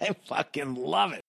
I 0.08 0.12
fucking 0.24 0.76
love 0.78 1.14
it. 1.14 1.22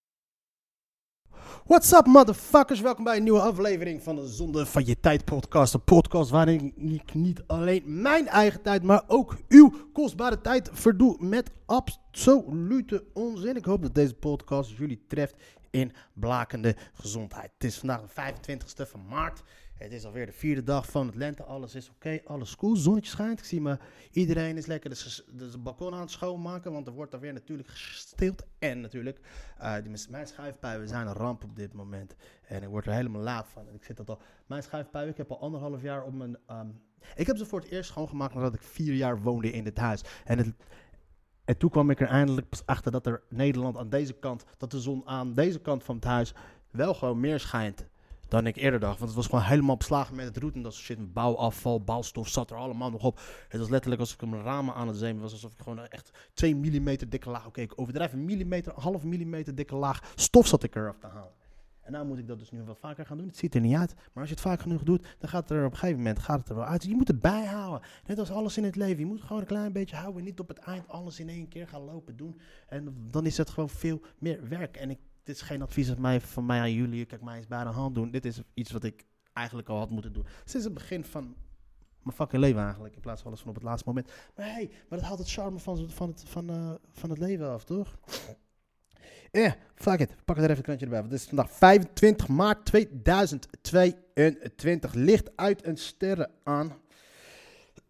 What's 1.66 1.91
up, 1.91 2.05
motherfuckers? 2.05 2.82
Welkom 2.82 3.04
bij 3.04 3.18
een 3.18 3.23
nieuwe 3.23 3.41
aflevering 3.41 4.04
van 4.04 4.16
de 4.16 4.28
Zonde 4.28 4.66
van 4.66 4.86
Je 4.86 5.00
Tijd 5.00 5.26
podcast. 5.26 5.73
Een 5.73 5.84
podcast 5.84 6.30
waarin 6.30 6.73
ik 6.78 7.14
niet 7.14 7.44
alleen 7.48 8.02
mijn 8.02 8.28
eigen 8.28 8.62
tijd, 8.62 8.84
maar 8.84 9.04
ook 9.08 9.38
uw 9.48 9.90
kostbare 9.94 10.42
tijd 10.42 10.70
verdoe 10.73 11.18
met 11.20 11.52
absolute 11.66 13.04
onzin. 13.14 13.55
Ik 13.55 13.66
hoop 13.66 13.81
dat 13.81 13.95
deze 13.95 14.14
podcast 14.14 14.78
jullie 14.78 15.06
treft 15.08 15.36
in 15.70 15.94
blakende 16.14 16.76
gezondheid. 16.94 17.52
Het 17.53 17.64
is 17.64 17.78
vandaag 17.78 18.02
de 18.02 18.34
25ste 18.34 18.90
van 18.90 19.08
maart. 19.08 19.44
Het 19.81 19.91
is 19.91 20.05
alweer 20.05 20.26
de 20.26 20.31
vierde 20.31 20.63
dag 20.63 20.90
van 20.90 21.05
het 21.05 21.16
lente. 21.16 21.44
Alles 21.44 21.76
is 21.76 21.89
oké, 21.89 22.22
alles 22.26 22.55
cool. 22.55 22.76
Zonnetje 22.76 23.09
schijnt. 23.09 23.39
Ik 23.39 23.45
zie 23.45 23.62
me, 23.62 23.77
iedereen 24.12 24.58
is 24.58 24.66
lekker 24.66 24.89
de, 24.89 25.58
balkon 25.59 25.94
aan 25.94 25.99
het 25.99 26.12
schoonmaken. 26.12 26.72
Want 26.72 26.88
er 26.88 26.94
wordt 26.94 27.13
alweer 27.13 27.34
natuurlijk 27.34 27.70
gestild. 27.70 28.45
En 28.59 28.81
natuurlijk, 28.81 29.20
eh, 29.58 29.75
die, 29.84 29.98
mijn 30.09 30.27
schuifpuien 30.27 30.88
zijn 30.88 31.08
een 31.08 31.13
ramp 31.13 31.44
op 31.44 31.55
dit 31.55 31.73
moment. 31.73 32.16
En 32.48 32.63
ik 32.63 32.70
word 32.70 32.86
er 32.86 32.94
helemaal 32.94 33.22
laat 33.22 33.47
van. 33.47 33.69
Ik 33.73 33.83
zit 33.83 33.97
dat 33.97 34.09
al. 34.09 34.22
Mijn 34.45 34.64
schuifpuien, 34.64 35.08
ik 35.08 35.17
heb 35.17 35.31
al 35.31 35.39
anderhalf 35.39 35.81
jaar 35.81 36.03
op 36.03 36.13
mijn. 36.13 36.38
ehm, 36.47 36.67
ik 37.16 37.28
heb 37.28 37.38
ze 37.38 37.45
voor 37.45 37.59
het 37.59 37.69
eerst 37.69 37.89
schoongemaakt 37.89 38.34
nadat 38.34 38.53
ik 38.53 38.61
vier 38.61 38.94
jaar 38.94 39.22
woonde 39.22 39.52
in 39.52 39.63
dit 39.63 39.78
huis. 39.78 40.03
En 40.25 40.38
het, 40.38 40.53
en 41.45 41.58
toen 41.58 41.69
kwam 41.69 41.89
ik 41.89 42.02
er 42.02 42.08
eindelijk 42.08 42.50
pas 42.50 42.66
achter 42.66 42.91
dat 42.91 43.06
er 43.06 43.23
Nederland 43.30 43.78
aan 43.78 43.89
deze 43.89 44.13
kant, 44.13 44.44
dat 44.58 44.72
de 44.72 44.80
zon 44.80 45.08
aan 45.08 45.34
deze 45.34 45.59
kant 45.59 45.84
van 45.84 45.95
het 45.95 46.03
huis 46.03 46.34
wel 46.72 46.94
gewoon 46.94 47.19
meer 47.19 47.39
schijnt 47.39 47.89
dan 48.32 48.48
ik 48.48 48.56
eerder 48.56 48.80
dacht. 48.80 48.98
Want 48.98 49.10
het 49.10 49.16
was 49.16 49.26
gewoon 49.26 49.44
helemaal 49.44 49.78
beslagen 49.78 50.16
met 50.16 50.26
het 50.26 50.38
roet 50.38 50.56
en 50.56 50.62
dat 50.62 50.74
soort 50.74 50.86
shit. 50.86 51.14
Bouwafval, 51.14 51.82
bouwstof 51.82 52.28
zat 52.28 52.52
er 52.52 52.58
allemaal 52.58 52.92
nog 52.92 53.04
op. 53.04 53.20
Het 53.48 53.60
was 53.60 53.70
letterlijk 53.70 54.02
alsof 54.02 54.22
ik 54.22 54.30
mijn 54.30 54.44
ramen 54.44 54.74
aan 54.74 54.88
het 54.88 54.98
zemen 54.98 55.22
was. 55.22 55.32
Alsof 55.32 55.52
ik 55.52 55.60
gewoon 55.62 55.88
echt 55.88 56.12
2 56.34 56.56
mm 56.56 56.98
dikke 57.09 57.30
laag, 57.30 57.48
oké 57.48 57.66
een 57.76 58.26
millimeter, 58.26 58.74
een 58.76 58.82
half 58.82 59.04
millimeter 59.04 59.56
dikke 59.56 59.76
laag 59.76 60.14
stof 60.16 60.48
zat 60.48 60.64
ik 60.64 60.76
eraf 60.76 60.98
te 60.98 61.08
halen. 61.08 61.32
En 61.82 61.92
nou 61.92 62.06
moet 62.06 62.18
ik 62.18 62.28
dat 62.28 62.40
dus 62.40 62.52
nu 62.52 62.64
wat 62.64 62.78
vaker 62.80 63.06
gaan 63.06 63.18
doen. 63.18 63.28
Het 63.28 63.38
ziet 63.38 63.56
er 63.56 63.62
niet 63.62 63.76
uit. 63.76 63.94
Maar 63.96 64.24
als 64.24 64.28
je 64.28 64.34
het 64.34 64.44
vaak 64.44 64.62
genoeg 64.62 64.84
doet, 64.84 65.16
dan 65.20 65.30
gaat 65.30 65.50
het 65.50 65.58
er 65.58 65.66
op 65.66 65.72
een 65.72 65.78
gegeven 65.78 65.98
moment 65.98 66.20
gaat 66.20 66.40
het 66.40 66.50
er 66.50 66.56
wel 66.56 66.66
uit. 66.66 66.84
Je 66.84 66.96
moet 66.96 67.08
het 67.08 67.22
bijhouden. 67.22 67.88
Net 68.06 68.20
als 68.20 68.32
alles 68.32 68.58
in 68.58 68.64
het 68.64 68.76
leven. 68.76 69.00
Je 69.00 69.06
moet 69.06 69.22
gewoon 69.22 69.42
een 69.42 69.48
klein 69.48 69.72
beetje 69.72 69.96
houden. 69.96 70.20
En 70.20 70.26
niet 70.26 70.40
op 70.40 70.48
het 70.48 70.58
eind 70.58 70.88
alles 70.88 71.20
in 71.20 71.30
één 71.30 71.48
keer 71.48 71.68
gaan 71.68 71.82
lopen 71.82 72.18
doen. 72.18 72.40
En 72.68 73.08
dan 73.09 73.26
is 73.26 73.38
het 73.38 73.50
gewoon 73.50 73.70
veel 73.70 74.02
meer 74.18 74.48
werk. 74.50 74.78
En 74.78 74.90
ik, 74.90 75.00
dit 75.23 75.36
is 75.36 75.41
geen 75.41 75.61
advies 75.61 75.88
van 75.88 76.02
mij, 76.02 76.22
van 76.22 76.45
mij 76.45 76.59
aan 76.59 76.73
jullie. 76.73 77.05
Kijk, 77.05 77.22
mij 77.22 77.38
eens 77.38 77.47
bij 77.47 77.64
de 77.64 77.69
hand 77.69 77.95
doen. 77.95 78.11
Dit 78.11 78.25
is 78.25 78.41
iets 78.53 78.72
wat 78.72 78.83
ik 78.83 79.05
eigenlijk 79.33 79.69
al 79.69 79.78
had 79.78 79.89
moeten 79.89 80.13
doen. 80.13 80.25
Sinds 80.45 80.66
het 80.66 80.73
begin 80.73 81.03
van 81.03 81.36
mijn 82.03 82.16
fucking 82.16 82.41
leven 82.41 82.63
eigenlijk. 82.63 82.95
In 82.95 83.02
plaats 83.02 83.22
van 83.22 83.30
alles 83.30 83.41
van 83.41 83.50
op 83.50 83.55
het 83.55 83.66
laatste 83.66 83.88
moment. 83.88 84.11
Maar 84.36 84.45
hey, 84.45 84.69
maar 84.89 85.00
dat 85.00 85.08
haalt 85.08 85.19
het 85.19 85.31
charme 85.31 85.59
van, 85.59 85.89
van, 85.89 86.09
het, 86.09 86.23
van, 86.28 86.50
eh, 86.50 86.72
van 86.91 87.09
het 87.09 87.19
leven 87.19 87.50
af, 87.50 87.63
toch? 87.63 87.97
Eh, 89.31 89.52
fuck 89.75 90.00
it. 90.00 90.16
Pak 90.25 90.38
er 90.38 90.44
even 90.44 90.58
een 90.58 90.61
krantje 90.61 90.86
erbij. 90.86 91.00
Want 91.00 91.11
het 91.11 91.22
is 91.22 91.28
vandaag 91.28 91.52
25 91.52 92.28
maart 92.28 92.66
2022. 92.66 94.94
Licht 94.94 95.30
uit 95.35 95.66
een 95.66 95.78
sterren 95.78 96.31
aan. 96.44 96.73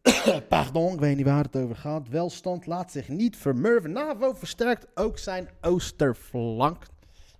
Pardon, 0.50 0.94
ik 0.94 1.00
weet 1.00 1.16
niet 1.16 1.25
waar 1.25 1.44
het 1.44 1.56
over 1.56 1.75
gaat. 1.75 2.07
Welstand 2.07 2.66
laat 2.66 2.91
zich 2.91 3.07
niet 3.07 3.38
vermurven. 3.38 3.91
NAVO 3.91 4.33
versterkt 4.33 4.88
ook 4.94 5.17
zijn 5.17 5.50
oosterflank. 5.61 6.85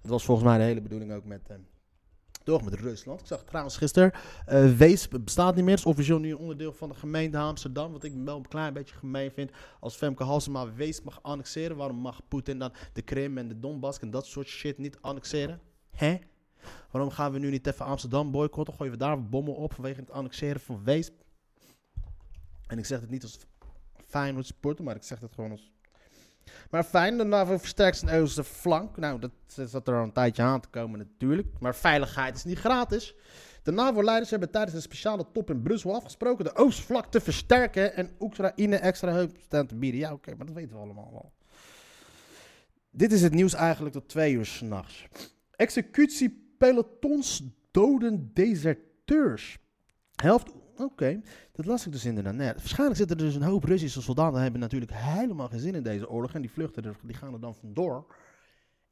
Dat 0.02 0.12
was 0.12 0.26
volgens 0.26 0.48
mij 0.48 0.58
de 0.58 0.64
hele 0.64 0.82
bedoeling 0.82 1.14
ook 1.14 1.26
met... 1.26 1.50
eh, 1.50 1.56
toch 2.44 2.64
met 2.64 2.74
Rusland. 2.74 3.20
Ik 3.20 3.26
zag 3.26 3.44
trouwens 3.44 3.78
gisteren, 3.78 4.12
eh 4.46 4.72
Weesp 4.78 5.20
bestaat 5.24 5.56
niet 5.56 5.66
meer. 5.66 5.74
is 5.74 5.86
officieel 5.86 6.20
nu 6.20 6.34
onderdeel 6.34 6.74
van 6.74 6.90
de 6.90 6.96
gemeente 6.96 7.38
Amsterdam. 7.38 7.92
Wat 7.92 8.04
ik 8.04 8.14
wel 8.26 8.38
een 8.38 8.48
klein 8.48 8.74
beetje 8.74 8.96
gemeen 8.96 9.32
vind. 9.32 9.52
Als 9.80 9.96
Femke 9.96 10.24
Halsema 10.24 10.74
Weesp 10.74 11.04
mag 11.04 11.20
annexeren, 11.24 11.78
waarom 11.78 11.98
mag 11.98 12.22
Poetin 12.28 12.60
dan 12.60 12.74
de 12.94 13.02
Krim 13.02 13.38
en 13.38 13.48
de 13.48 13.60
Donbass 13.60 14.00
en 14.00 14.12
dat 14.12 14.26
soort 14.26 14.48
shit 14.48 14.78
niet 14.78 14.98
annexeren? 15.02 15.60
Hè? 15.92 16.18
Waarom 16.92 17.12
gaan 17.12 17.32
we 17.32 17.40
nu 17.40 17.50
niet 17.50 17.68
even 17.68 17.86
Amsterdam 17.86 18.32
boycotten? 18.32 18.74
Gooien 18.74 18.92
we 18.92 19.00
daar 19.00 19.30
bommen 19.30 19.56
op 19.56 19.74
vanwege 19.74 20.00
het 20.00 20.12
annexeren 20.12 20.62
van 20.62 20.84
Weesp? 20.84 21.14
En 22.68 22.78
ik 22.78 22.86
zeg 22.86 23.00
het 23.02 23.10
niet 23.10 23.24
als 23.24 23.40
Feyenoord 24.06 24.46
supporter, 24.46 24.84
maar 24.84 24.96
ik 24.96 25.04
zeg 25.04 25.20
het 25.20 25.34
gewoon 25.34 25.52
als... 25.52 25.72
Maar 26.70 26.84
fijn, 26.84 27.18
de 27.18 27.46
versterkt 27.60 27.98
zijn 27.98 28.22
oosterflank. 28.22 28.98
Nou, 28.98 29.20
dat 29.20 29.32
zat 29.48 29.88
er 29.88 29.96
al 29.96 30.04
een 30.04 30.12
tijdje 30.12 30.42
aan 30.42 30.62
te 30.62 30.68
komen 30.68 31.00
natuurlijk. 31.00 31.48
Maar 31.60 31.76
veiligheid 31.76 32.36
is 32.36 32.44
niet 32.44 32.60
gratis. 32.60 33.16
De 33.64 33.72
NAVO-leiders 33.72 34.30
hebben 34.30 34.52
tijdens 34.52 34.76
een 34.76 34.82
speciale 34.82 35.26
top 35.34 35.50
in 35.50 35.62
Brussel 35.62 35.96
afgesproken 35.96 36.46
de 36.46 36.56
oostvlak 36.56 37.06
te 37.06 37.22
versterken 37.22 37.96
en 37.96 38.10
Oekraïne 38.20 38.76
extra 38.76 39.12
hulpstand 39.12 39.70
te 39.70 39.76
bieden. 39.76 40.00
Ja, 40.00 40.14
oké, 40.14 40.36
maar 40.36 40.46
dat 40.46 40.56
weten 40.56 40.76
we 40.76 40.82
allemaal 40.82 41.10
wel. 41.12 41.32
Dit 42.90 43.12
is 43.12 43.22
het 43.22 43.34
nieuws 43.34 43.54
eigenlijk 43.54 43.94
tot 43.94 44.10
twee 44.10 44.34
uur 44.34 44.46
s'nachts. 44.46 45.08
Executiepelotons 45.52 47.44
doden 47.72 48.32
deserteurs. 48.34 49.60
Helft. 50.16 50.52
Oké, 50.84 51.22
dat 51.52 51.66
las 51.66 51.86
ik 51.86 51.92
dus 51.92 52.06
inderdaad 52.06 52.34
net. 52.34 52.56
Waarschijnlijk 52.58 52.98
zitten 52.98 53.18
er 53.18 53.24
dus 53.24 53.36
een 53.36 53.42
hoop 53.44 53.64
Russische 53.64 54.02
soldaten. 54.02 54.34
Die 54.34 54.42
hebben 54.42 54.62
natuurlijk 54.62 54.92
helemaal 54.94 55.48
geen 55.48 55.60
zin 55.60 55.76
in 55.76 55.84
deze 55.84 56.10
oorlog. 56.10 56.34
En 56.34 56.42
die 56.42 56.52
vluchten 56.52 56.84
er, 56.84 56.96
die 57.04 57.16
gaan 57.16 57.34
er 57.34 57.40
dan 57.40 57.56
vandoor. 57.56 58.16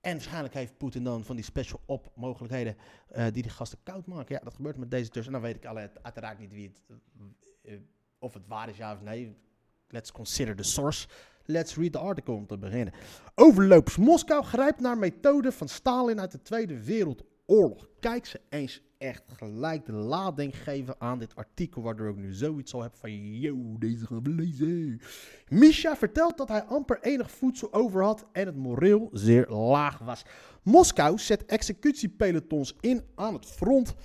En 0.02 0.12
waarschijnlijk 0.12 0.54
heeft 0.54 0.78
Poetin 0.78 1.04
dan 1.04 1.24
van 1.24 1.36
die 1.36 1.46
special 1.46 1.82
op 1.86 2.12
mogelijkheden 2.16 2.76
eh, 3.08 3.24
die 3.24 3.42
die 3.42 3.52
gasten 3.52 3.80
koud 3.84 4.06
maken. 4.06 4.36
Ja, 4.36 4.42
dat 4.44 4.54
gebeurt 4.54 4.78
met 4.78 4.92
deze 4.92 5.10
tussen. 5.10 5.34
En 5.34 5.40
dan 5.40 5.50
weet 5.50 5.56
ik 5.56 5.66
alle- 5.66 5.92
uiteraard 6.02 6.40
niet 6.40 6.54
wie 6.54 6.68
het, 6.68 6.82
eh, 7.64 7.74
eh, 7.74 7.80
of 8.20 8.34
het 8.34 8.48
waar 8.48 8.70
is 8.70 8.78
ja 8.78 8.94
of 8.94 9.02
nee. 9.02 9.36
Let's 9.88 10.12
consider 10.12 10.56
the 10.56 10.64
source. 10.64 11.08
Let's 11.46 11.76
read 11.76 11.92
the 11.92 11.98
article 11.98 12.34
om 12.34 12.48
te 12.48 12.58
beginnen. 12.58 12.94
Overloops. 13.36 13.98
Moskou 13.98 14.44
grijpt 14.44 14.80
naar 14.80 14.98
methode 14.98 15.52
van 15.52 15.68
Stalin 15.68 16.20
uit 16.20 16.32
de 16.32 16.42
Tweede 16.42 16.84
Wereldoorlog. 16.84 17.88
Kijk 18.00 18.26
ze 18.26 18.42
eens 18.50 18.82
echt 19.00 19.24
gelijk 19.36 19.86
de 19.86 19.92
lading 19.92 20.64
geven 20.64 20.96
aan 20.98 21.20
dit 21.20 21.36
artikel, 21.36 21.82
waardoor 21.82 22.10
ik 22.10 22.16
nu 22.16 22.34
zoiets 22.34 22.74
al 22.74 22.82
heb 22.82 22.96
van, 22.96 23.40
yo, 23.40 23.76
deze 23.78 24.06
gaan 24.06 24.24
we. 24.24 24.98
Misha 25.48 25.96
vertelt 25.96 26.38
dat 26.38 26.48
hij 26.48 26.64
amper 26.64 27.00
enig 27.02 27.32
voedsel 27.32 27.74
over 27.74 28.04
had 28.04 28.26
en 28.32 28.46
het 28.46 28.56
moreel 28.56 29.10
zeer 29.12 29.48
laag 29.50 29.98
was. 30.00 30.24
Moskou 30.64 31.18
zet 31.18 31.46
executiepelotons 31.46 32.76
in 32.80 33.04
aan 33.16 33.34
het 33.34 33.46
front 33.46 33.96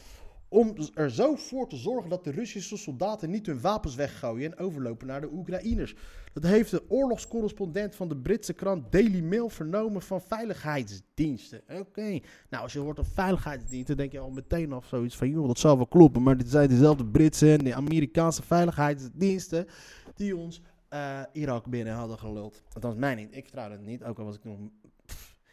om 0.54 0.74
er 0.94 1.10
zo 1.10 1.34
voor 1.34 1.68
te 1.68 1.76
zorgen 1.76 2.10
dat 2.10 2.24
de 2.24 2.30
Russische 2.30 2.76
soldaten 2.76 3.30
niet 3.30 3.46
hun 3.46 3.60
wapens 3.60 3.94
weggooien 3.94 4.52
en 4.52 4.58
overlopen 4.58 5.06
naar 5.06 5.20
de 5.20 5.32
Oekraïners. 5.32 5.94
Dat 6.32 6.42
heeft 6.42 6.70
de 6.70 6.90
oorlogscorrespondent 6.90 7.94
van 7.94 8.08
de 8.08 8.16
Britse 8.16 8.52
krant 8.52 8.92
Daily 8.92 9.20
Mail 9.20 9.48
vernomen 9.48 10.02
van 10.02 10.20
veiligheidsdiensten. 10.20 11.62
Oké, 11.78 12.20
nou 12.50 12.62
als 12.62 12.72
je 12.72 12.78
hoort 12.78 12.98
een 12.98 13.04
veiligheidsdiensten, 13.04 13.96
denk 13.96 14.12
je 14.12 14.18
al 14.18 14.30
meteen 14.30 14.72
af 14.72 14.86
zoiets 14.86 15.16
van, 15.16 15.28
joh, 15.28 15.46
dat 15.46 15.58
zal 15.58 15.76
wel 15.76 15.86
kloppen. 15.86 16.22
Maar 16.22 16.36
dit 16.36 16.48
zijn 16.48 16.68
dezelfde 16.68 17.04
Britse 17.04 17.52
en 17.52 17.64
de 17.64 17.74
Amerikaanse 17.74 18.42
veiligheidsdiensten 18.42 19.66
die 20.14 20.36
ons 20.36 20.62
eh, 20.88 21.20
Irak 21.32 21.66
binnen 21.66 21.94
hadden 21.94 22.18
geluld. 22.18 22.62
Althans, 22.72 22.96
mij 22.96 23.14
niet. 23.14 23.36
Ik 23.36 23.42
vertrouwde 23.42 23.74
het 23.76 23.86
niet, 23.86 24.04
ook 24.04 24.18
al 24.18 24.24
was 24.24 24.36
ik 24.36 24.44
nog 24.44 24.58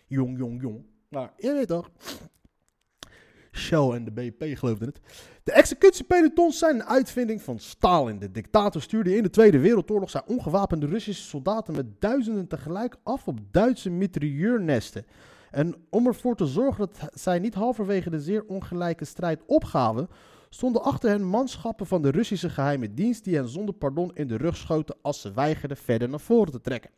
jong, 0.07 0.37
jong, 0.37 0.61
jong. 0.61 0.85
Maar 1.09 1.33
je 1.37 1.53
weet 1.53 1.67
toch. 1.67 1.91
Shell 3.51 3.89
en 3.89 4.03
de 4.03 4.11
BP 4.11 4.57
geloofden 4.57 4.87
het. 4.87 4.99
De 5.43 5.51
executiepelotons 5.51 6.57
zijn 6.57 6.75
een 6.75 6.85
uitvinding 6.85 7.41
van 7.41 7.59
Stalin. 7.59 8.19
De 8.19 8.31
dictator 8.31 8.81
stuurde 8.81 9.15
in 9.15 9.23
de 9.23 9.29
Tweede 9.29 9.59
Wereldoorlog 9.59 10.09
zijn 10.09 10.23
ongewapende 10.27 10.85
Russische 10.85 11.23
soldaten 11.23 11.75
met 11.75 12.01
duizenden 12.01 12.47
tegelijk 12.47 12.95
af 13.03 13.27
op 13.27 13.39
Duitse 13.51 13.89
mitrailleurnesten. 13.89 15.05
En 15.51 15.75
om 15.89 16.07
ervoor 16.07 16.35
te 16.35 16.45
zorgen 16.45 16.79
dat 16.79 17.09
zij 17.13 17.39
niet 17.39 17.53
halverwege 17.53 18.09
de 18.09 18.21
zeer 18.21 18.45
ongelijke 18.45 19.05
strijd 19.05 19.41
opgaven, 19.45 20.07
stonden 20.49 20.83
achter 20.83 21.09
hen 21.09 21.23
manschappen 21.23 21.85
van 21.85 22.01
de 22.01 22.11
Russische 22.11 22.49
geheime 22.49 22.93
dienst 22.93 23.23
die 23.23 23.35
hen 23.35 23.47
zonder 23.49 23.75
pardon 23.75 24.11
in 24.13 24.27
de 24.27 24.37
rug 24.37 24.57
schoten 24.57 24.95
als 25.01 25.21
ze 25.21 25.33
weigerden 25.33 25.77
verder 25.77 26.09
naar 26.09 26.19
voren 26.19 26.51
te 26.51 26.61
trekken. 26.61 26.89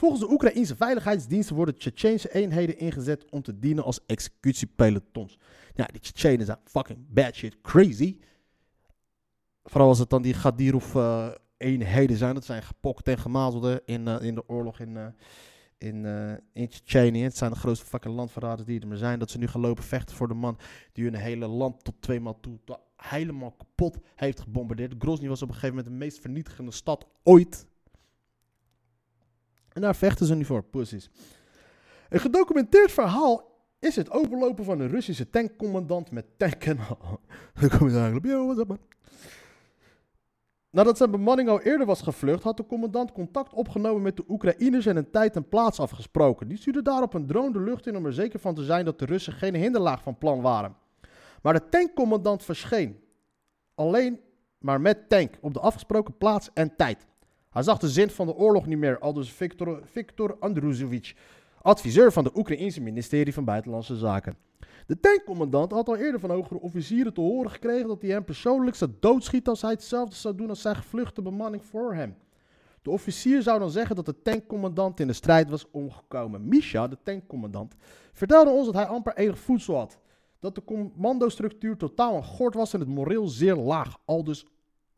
Volgens 0.00 0.20
de 0.20 0.30
Oekraïnse 0.30 0.76
veiligheidsdiensten 0.76 1.56
worden 1.56 1.78
Tsjetsjeense 1.78 2.34
eenheden 2.34 2.78
ingezet 2.78 3.30
om 3.30 3.42
te 3.42 3.58
dienen 3.58 3.84
als 3.84 4.00
executiepelotons. 4.06 5.38
Ja, 5.74 5.86
die 5.86 6.00
Tsjetsjenen 6.00 6.46
zijn 6.46 6.58
fucking 6.64 6.98
bad 7.08 7.34
shit 7.34 7.60
crazy. 7.60 8.18
Vooral 9.64 9.88
als 9.88 9.98
het 9.98 10.10
dan 10.10 10.22
die 10.22 10.34
Gadirov 10.34 10.96
eh, 10.96 11.28
eenheden 11.56 12.16
zijn. 12.16 12.34
Dat 12.34 12.44
zijn 12.44 12.62
gepokt 12.62 13.08
en 13.08 13.18
gemazelde 13.18 13.82
in, 13.84 14.08
eh, 14.08 14.22
in 14.22 14.34
de 14.34 14.48
oorlog 14.48 14.78
in, 14.78 14.96
eh, 14.96 15.06
in, 15.78 16.04
in. 16.52 17.24
Het 17.24 17.36
zijn 17.36 17.50
de 17.50 17.58
grootste 17.58 17.86
fucking 17.86 18.14
landverraders 18.14 18.66
die 18.66 18.80
er 18.80 18.88
maar 18.88 18.96
zijn. 18.96 19.18
Dat 19.18 19.30
ze 19.30 19.38
nu 19.38 19.46
gaan 19.46 19.60
lopen 19.60 19.84
vechten 19.84 20.16
voor 20.16 20.28
de 20.28 20.34
man 20.34 20.58
die 20.92 21.04
hun 21.04 21.14
hele 21.14 21.46
land 21.46 21.84
tot 21.84 21.94
tweemaal 22.00 22.40
toe 22.40 22.58
to- 22.64 22.80
helemaal 22.96 23.52
kapot 23.52 23.98
heeft 24.14 24.40
gebombardeerd. 24.40 24.94
Grozny 24.98 25.28
was 25.28 25.42
op 25.42 25.48
een 25.48 25.54
gegeven 25.54 25.76
moment 25.76 25.92
de 25.92 26.04
meest 26.04 26.20
vernietigende 26.20 26.72
stad 26.72 27.06
ooit. 27.22 27.68
En 29.72 29.80
daar 29.80 29.96
vechten 29.96 30.26
ze 30.26 30.34
nu 30.34 30.44
voor, 30.44 30.62
pussies. 30.62 31.10
Een 32.08 32.20
gedocumenteerd 32.20 32.92
verhaal 32.92 33.50
is 33.78 33.96
het 33.96 34.10
overlopen 34.10 34.64
van 34.64 34.80
een 34.80 34.88
Russische 34.88 35.30
tankcommandant 35.30 36.10
met 36.10 36.26
tank 36.36 36.64
en 36.64 36.78
al. 36.88 37.20
Dan 37.60 37.78
kom 37.78 37.88
je 37.88 37.98
eigenlijk 37.98 38.26
op, 38.26 38.44
what's 38.44 38.60
up 38.60 38.68
man? 38.68 38.78
Nadat 40.70 40.96
zijn 40.96 41.10
bemanning 41.10 41.48
al 41.48 41.60
eerder 41.60 41.86
was 41.86 42.02
gevlucht, 42.02 42.42
had 42.42 42.56
de 42.56 42.66
commandant 42.66 43.12
contact 43.12 43.52
opgenomen 43.52 44.02
met 44.02 44.16
de 44.16 44.24
Oekraïners 44.28 44.86
en 44.86 44.96
een 44.96 45.10
tijd 45.10 45.36
en 45.36 45.48
plaats 45.48 45.80
afgesproken. 45.80 46.48
Die 46.48 46.58
stuurde 46.58 46.82
daarop 46.82 47.14
een 47.14 47.26
drone 47.26 47.52
de 47.52 47.60
lucht 47.60 47.86
in 47.86 47.96
om 47.96 48.06
er 48.06 48.12
zeker 48.12 48.38
van 48.38 48.54
te 48.54 48.64
zijn 48.64 48.84
dat 48.84 48.98
de 48.98 49.04
Russen 49.04 49.32
geen 49.32 49.54
hinderlaag 49.54 50.02
van 50.02 50.18
plan 50.18 50.40
waren. 50.40 50.76
Maar 51.42 51.52
de 51.52 51.68
tankcommandant 51.68 52.44
verscheen. 52.44 53.00
Alleen 53.74 54.20
maar 54.58 54.80
met 54.80 55.08
tank 55.08 55.38
op 55.40 55.54
de 55.54 55.60
afgesproken 55.60 56.16
plaats 56.16 56.50
en 56.54 56.76
tijd. 56.76 57.06
Hij 57.50 57.62
zag 57.62 57.78
de 57.78 57.88
zin 57.88 58.10
van 58.10 58.26
de 58.26 58.34
oorlog 58.34 58.66
niet 58.66 58.78
meer, 58.78 58.98
aldus 58.98 59.32
Viktor, 59.32 59.80
Viktor 59.84 60.36
Andrusevich, 60.40 61.14
adviseur 61.62 62.12
van 62.12 62.24
de 62.24 62.30
Oekraïense 62.34 62.80
ministerie 62.80 63.34
van 63.34 63.44
Buitenlandse 63.44 63.96
Zaken. 63.96 64.36
De 64.86 65.00
tankcommandant 65.00 65.72
had 65.72 65.88
al 65.88 65.96
eerder 65.96 66.20
van 66.20 66.30
hogere 66.30 66.60
officieren 66.60 67.14
te 67.14 67.20
horen 67.20 67.50
gekregen 67.50 67.88
dat 67.88 68.02
hij 68.02 68.10
hem 68.10 68.24
persoonlijk 68.24 68.76
zou 68.76 68.90
doodschieten 69.00 69.52
als 69.52 69.62
hij 69.62 69.70
hetzelfde 69.70 70.14
zou 70.14 70.34
doen 70.34 70.48
als 70.48 70.60
zijn 70.60 70.76
gevluchte 70.76 71.22
bemanning 71.22 71.64
voor 71.64 71.94
hem. 71.94 72.16
De 72.82 72.90
officier 72.90 73.42
zou 73.42 73.58
dan 73.58 73.70
zeggen 73.70 73.96
dat 73.96 74.06
de 74.06 74.22
tankcommandant 74.22 75.00
in 75.00 75.06
de 75.06 75.12
strijd 75.12 75.50
was 75.50 75.70
omgekomen. 75.70 76.48
Misha, 76.48 76.88
de 76.88 76.98
tankcommandant, 77.02 77.74
vertelde 78.12 78.50
ons 78.50 78.66
dat 78.66 78.74
hij 78.74 78.86
amper 78.86 79.16
enig 79.16 79.38
voedsel 79.38 79.76
had. 79.76 79.98
Dat 80.38 80.54
de 80.54 80.64
commandostructuur 80.64 81.76
totaal 81.76 82.16
een 82.16 82.24
gort 82.24 82.54
was 82.54 82.72
en 82.72 82.80
het 82.80 82.88
moreel 82.88 83.28
zeer 83.28 83.56
laag, 83.56 83.98
aldus 84.04 84.46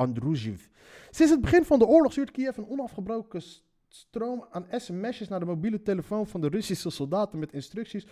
Andrujev. 0.02 0.66
Sinds 1.10 1.32
het 1.32 1.40
begin 1.40 1.64
van 1.64 1.78
de 1.78 1.86
oorlog 1.86 2.12
stuurt 2.12 2.30
Kiev 2.30 2.56
een 2.56 2.68
onafgebroken 2.68 3.42
stroom 3.88 4.46
aan 4.50 4.66
sms'jes 4.70 5.28
naar 5.28 5.40
de 5.40 5.46
mobiele 5.46 5.82
telefoon 5.82 6.26
van 6.26 6.40
de 6.40 6.48
Russische 6.48 6.90
soldaten 6.90 7.38
met 7.38 7.52
instructies 7.52 8.06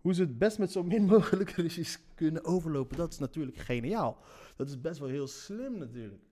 hoe 0.00 0.14
ze 0.14 0.20
het 0.20 0.38
best 0.38 0.58
met 0.58 0.72
zo 0.72 0.82
min 0.82 1.04
mogelijk 1.04 1.50
Russisch 1.64 1.98
kunnen 2.14 2.44
overlopen. 2.44 2.96
Dat 2.96 3.12
is 3.12 3.18
natuurlijk 3.18 3.56
geniaal. 3.56 4.16
Dat 4.56 4.68
is 4.68 4.80
best 4.80 4.98
wel 4.98 5.08
heel 5.08 5.26
slim 5.26 5.78
natuurlijk. 5.78 6.22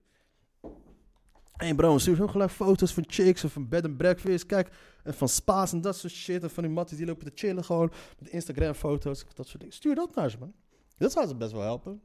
Hey 1.51 1.75
bro, 1.75 1.97
stuur 1.97 2.23
ook 2.23 2.31
gelijk 2.31 2.51
foto's 2.51 2.93
van 2.93 3.03
chicks 3.07 3.43
en 3.43 3.49
van 3.49 3.67
bed 3.67 3.85
and 3.85 3.97
breakfast. 3.97 4.45
Kijk, 4.45 4.69
en 5.03 5.13
van 5.13 5.29
spa's 5.29 5.71
en 5.71 5.81
dat 5.81 5.95
soort 5.95 6.13
shit. 6.13 6.43
En 6.43 6.49
van 6.49 6.63
die 6.63 6.71
matties 6.71 6.97
die 6.97 7.05
lopen 7.05 7.25
te 7.25 7.31
chillen 7.35 7.63
gewoon. 7.63 7.91
Met 8.19 8.29
Instagram 8.29 8.73
foto's, 8.73 9.25
dat 9.33 9.47
soort 9.47 9.59
dingen. 9.59 9.75
Stuur 9.75 9.95
dat 9.95 10.15
naar 10.15 10.29
ze, 10.29 10.37
man. 10.39 10.53
Dat 10.97 11.11
zou 11.11 11.27
ze 11.27 11.35
best 11.35 11.51
wel 11.51 11.61
helpen. 11.61 12.01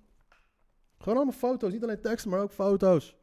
Gewoon 0.99 1.17
allemaal 1.17 1.39
foto's. 1.39 1.73
Niet 1.73 1.83
alleen 1.83 2.01
teksten, 2.01 2.31
maar 2.31 2.41
ook 2.41 2.53
foto's. 2.53 3.17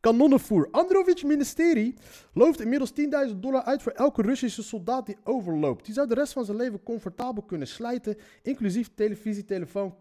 Kanonnenvoer. 0.00 0.68
Androvic 0.70 1.22
ministerie 1.22 1.94
looft 2.32 2.60
inmiddels 2.60 2.92
10.000 3.30 3.36
dollar 3.36 3.62
uit 3.62 3.82
voor 3.82 3.92
elke 3.92 4.22
Russische 4.22 4.62
soldaat 4.62 5.06
die 5.06 5.16
overloopt. 5.24 5.84
Die 5.84 5.94
zou 5.94 6.08
de 6.08 6.14
rest 6.14 6.32
van 6.32 6.44
zijn 6.44 6.56
leven 6.56 6.82
comfortabel 6.82 7.42
kunnen 7.42 7.68
slijten, 7.68 8.16
inclusief 8.42 8.90
televisie, 8.94 9.44
telefoon, 9.44 9.94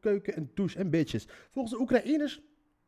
keuken 0.00 0.34
en 0.34 0.50
douche 0.54 0.78
en 0.78 0.90
bitches. 0.90 1.28
Volgens 1.50 1.74
de 1.74 1.80
Oekraïners 1.80 2.40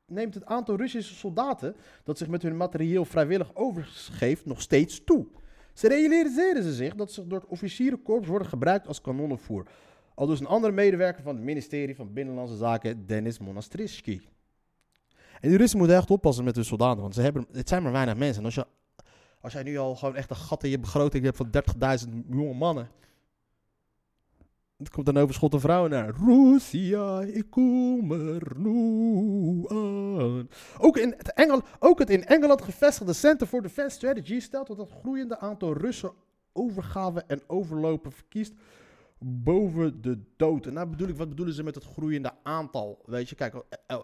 neemt 0.06 0.34
het 0.34 0.44
aantal 0.44 0.76
Russische 0.76 1.14
soldaten 1.14 1.76
dat 2.04 2.18
zich 2.18 2.28
met 2.28 2.42
hun 2.42 2.56
materieel 2.56 3.04
vrijwillig 3.04 3.54
overgeeft 3.54 4.46
nog 4.46 4.60
steeds 4.60 5.04
toe. 5.04 5.26
Ze 5.74 5.88
realiseren 5.88 6.62
ze 6.62 6.72
zich 6.72 6.94
dat 6.94 7.12
ze 7.12 7.26
door 7.26 7.40
het 7.40 7.48
officierenkorps 7.48 8.28
worden 8.28 8.48
gebruikt 8.48 8.86
als 8.86 9.00
kanonnenvoer. 9.00 9.66
Al 10.14 10.26
dus 10.26 10.40
een 10.40 10.46
andere 10.46 10.72
medewerker 10.72 11.22
van 11.22 11.34
het 11.34 11.44
ministerie 11.44 11.96
van 11.96 12.12
Binnenlandse 12.12 12.56
Zaken, 12.56 13.06
Denis 13.06 13.38
Monastrisky. 13.38 14.20
En 15.40 15.56
Russen 15.56 15.78
moeten 15.78 15.96
echt 15.96 16.10
oppassen 16.10 16.44
met 16.44 16.54
hun 16.54 16.64
soldaten, 16.64 17.00
want 17.00 17.14
ze 17.14 17.20
hebben, 17.20 17.46
het 17.52 17.68
zijn 17.68 17.82
maar 17.82 17.92
weinig 17.92 18.16
mensen. 18.16 18.38
En 18.38 18.44
als, 18.44 18.54
je, 18.54 18.66
als 19.40 19.52
jij 19.52 19.62
nu 19.62 19.78
al 19.78 19.96
gewoon 19.96 20.16
echt 20.16 20.30
een 20.30 20.36
gat 20.36 20.64
in 20.64 20.70
je 20.70 20.78
begroting 20.78 21.24
hebt 21.24 21.36
van 21.36 21.50
30.000 22.06 22.12
jonge 22.30 22.54
mannen. 22.54 22.88
Het 24.76 24.90
komt 24.90 25.06
dan 25.06 25.16
overschot 25.16 25.54
een 25.54 25.60
vrouwen 25.60 25.90
naar. 25.90 26.14
Russia, 26.26 27.20
ik 27.20 27.50
kom 27.50 28.12
er 28.12 28.52
nu 28.56 29.64
aan. 29.68 30.48
Ook, 30.78 30.96
in 30.96 31.14
het 31.16 31.62
ook 31.78 31.98
het 31.98 32.10
in 32.10 32.24
Engeland 32.24 32.62
gevestigde 32.62 33.12
Center 33.12 33.46
for 33.46 33.62
Defense 33.62 33.96
Strategy 33.96 34.40
stelt 34.40 34.66
dat 34.66 34.76
het 34.76 34.90
groeiende 34.90 35.38
aantal 35.38 35.72
Russen 35.72 36.12
overgaven 36.52 37.28
en 37.28 37.42
overlopen 37.46 38.12
verkiest 38.12 38.52
boven 39.26 40.02
de 40.02 40.22
dood. 40.36 40.66
En 40.66 40.90
bedoel 40.90 41.08
ik, 41.08 41.16
wat 41.16 41.28
bedoelen 41.28 41.54
ze 41.54 41.62
met 41.62 41.74
het 41.74 41.84
groeiende 41.84 42.32
aantal? 42.42 43.02
Weet 43.06 43.28
je, 43.28 43.34
kijk, 43.34 43.54
eh, 43.54 43.60
eh, 43.86 44.02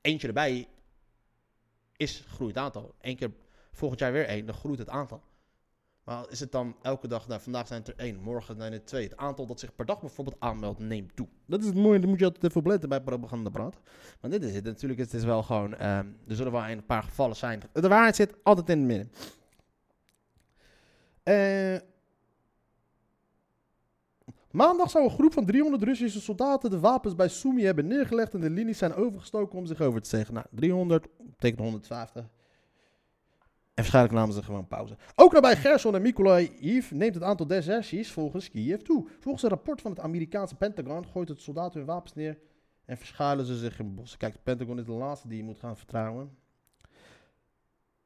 eentje 0.00 0.26
erbij 0.26 0.68
is 1.96 2.24
groeit 2.28 2.56
aantal. 2.56 2.94
Eén 3.00 3.16
keer 3.16 3.30
volgend 3.72 4.00
jaar 4.00 4.12
weer 4.12 4.26
één, 4.26 4.46
dan 4.46 4.54
groeit 4.54 4.78
het 4.78 4.88
aantal. 4.88 5.22
Maar 6.04 6.30
is 6.30 6.40
het 6.40 6.52
dan 6.52 6.76
elke 6.82 7.08
dag, 7.08 7.28
nou 7.28 7.40
vandaag 7.40 7.66
zijn 7.66 7.80
het 7.80 7.88
er 7.88 7.96
één, 7.96 8.20
morgen 8.20 8.56
zijn 8.56 8.72
het 8.72 8.86
twee. 8.86 9.04
Het 9.04 9.16
aantal 9.16 9.46
dat 9.46 9.60
zich 9.60 9.74
per 9.74 9.86
dag 9.86 10.00
bijvoorbeeld 10.00 10.40
aanmeldt, 10.40 10.78
neemt 10.78 11.16
toe. 11.16 11.28
Dat 11.46 11.60
is 11.60 11.66
het 11.66 11.74
mooie, 11.74 11.98
daar 11.98 12.08
moet 12.08 12.18
je 12.18 12.24
altijd 12.24 12.44
even 12.44 12.74
op 12.74 12.88
bij 12.88 13.00
propaganda 13.00 13.50
praten. 13.50 13.80
Maar 14.20 14.30
dit 14.30 14.42
is 14.42 14.54
het, 14.54 14.64
natuurlijk 14.64 15.00
het 15.00 15.14
is 15.14 15.24
wel 15.24 15.42
gewoon, 15.42 15.74
ehm, 15.74 16.06
er 16.28 16.36
zullen 16.36 16.52
wel 16.52 16.68
een 16.68 16.86
paar 16.86 17.02
gevallen 17.02 17.36
zijn. 17.36 17.62
De 17.72 17.88
waarheid 17.88 18.16
zit 18.16 18.34
altijd 18.42 18.68
in 18.68 18.78
het 18.78 18.86
midden. 18.86 19.12
Eh... 21.22 21.94
Maandag 24.56 24.90
zou 24.90 25.04
een 25.04 25.10
groep 25.10 25.32
van 25.32 25.44
300 25.44 25.82
Russische 25.82 26.20
soldaten 26.20 26.70
de 26.70 26.80
wapens 26.80 27.14
bij 27.14 27.28
Sumy 27.28 27.62
hebben 27.62 27.86
neergelegd 27.86 28.34
en 28.34 28.40
de 28.40 28.50
linies 28.50 28.78
zijn 28.78 28.94
overgestoken 28.94 29.58
om 29.58 29.66
zich 29.66 29.80
over 29.80 30.02
te 30.02 30.08
zeggen. 30.08 30.34
Nou, 30.34 30.46
300 30.50 31.08
betekent 31.18 31.60
150. 31.60 32.22
En 32.22 32.28
waarschijnlijk 33.74 34.14
namen 34.14 34.34
ze 34.34 34.42
gewoon 34.42 34.66
pauze. 34.66 34.96
Ook 35.14 35.32
nabij 35.32 35.56
Gerson 35.56 35.94
en 35.94 36.02
Mykolaiv 36.02 36.90
neemt 36.90 37.14
het 37.14 37.22
aantal 37.22 37.46
deserties 37.46 38.12
volgens 38.12 38.50
Kiev 38.50 38.80
toe. 38.80 39.06
Volgens 39.20 39.44
een 39.44 39.50
rapport 39.50 39.80
van 39.80 39.90
het 39.90 40.00
Amerikaanse 40.00 40.54
Pentagon 40.54 41.06
gooit 41.06 41.28
het 41.28 41.40
soldaten 41.40 41.78
hun 41.78 41.88
wapens 41.88 42.14
neer 42.14 42.38
en 42.84 42.96
verschuilen 42.96 43.46
ze 43.46 43.56
zich 43.56 43.78
in 43.78 43.94
bossen. 43.94 44.18
Kijk, 44.18 44.32
de 44.32 44.40
Pentagon 44.42 44.78
is 44.78 44.84
de 44.84 44.92
laatste 44.92 45.28
die 45.28 45.36
je 45.36 45.44
moet 45.44 45.58
gaan 45.58 45.76
vertrouwen. 45.76 46.36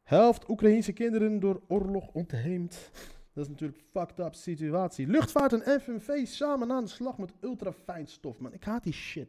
Helft 0.03 0.49
Oekraïense 0.49 0.93
kinderen 0.93 1.41
door 1.41 1.63
oorlog 1.69 2.09
ontheemd. 2.13 2.91
Dat 3.41 3.49
is 3.49 3.55
natuurlijk 3.55 3.81
een 3.81 4.01
fucked 4.01 4.27
up 4.27 4.35
situatie. 4.35 5.07
Luchtvaart 5.07 5.53
en 5.53 5.81
FNV 5.81 6.27
samen 6.27 6.71
aan 6.73 6.85
de 6.85 6.91
slag 6.91 7.19
met 7.19 7.33
ultrafijnstof. 7.41 8.39
Man, 8.39 8.53
ik 8.53 8.65
haat 8.65 8.83
die 8.83 8.93
shit. 8.93 9.29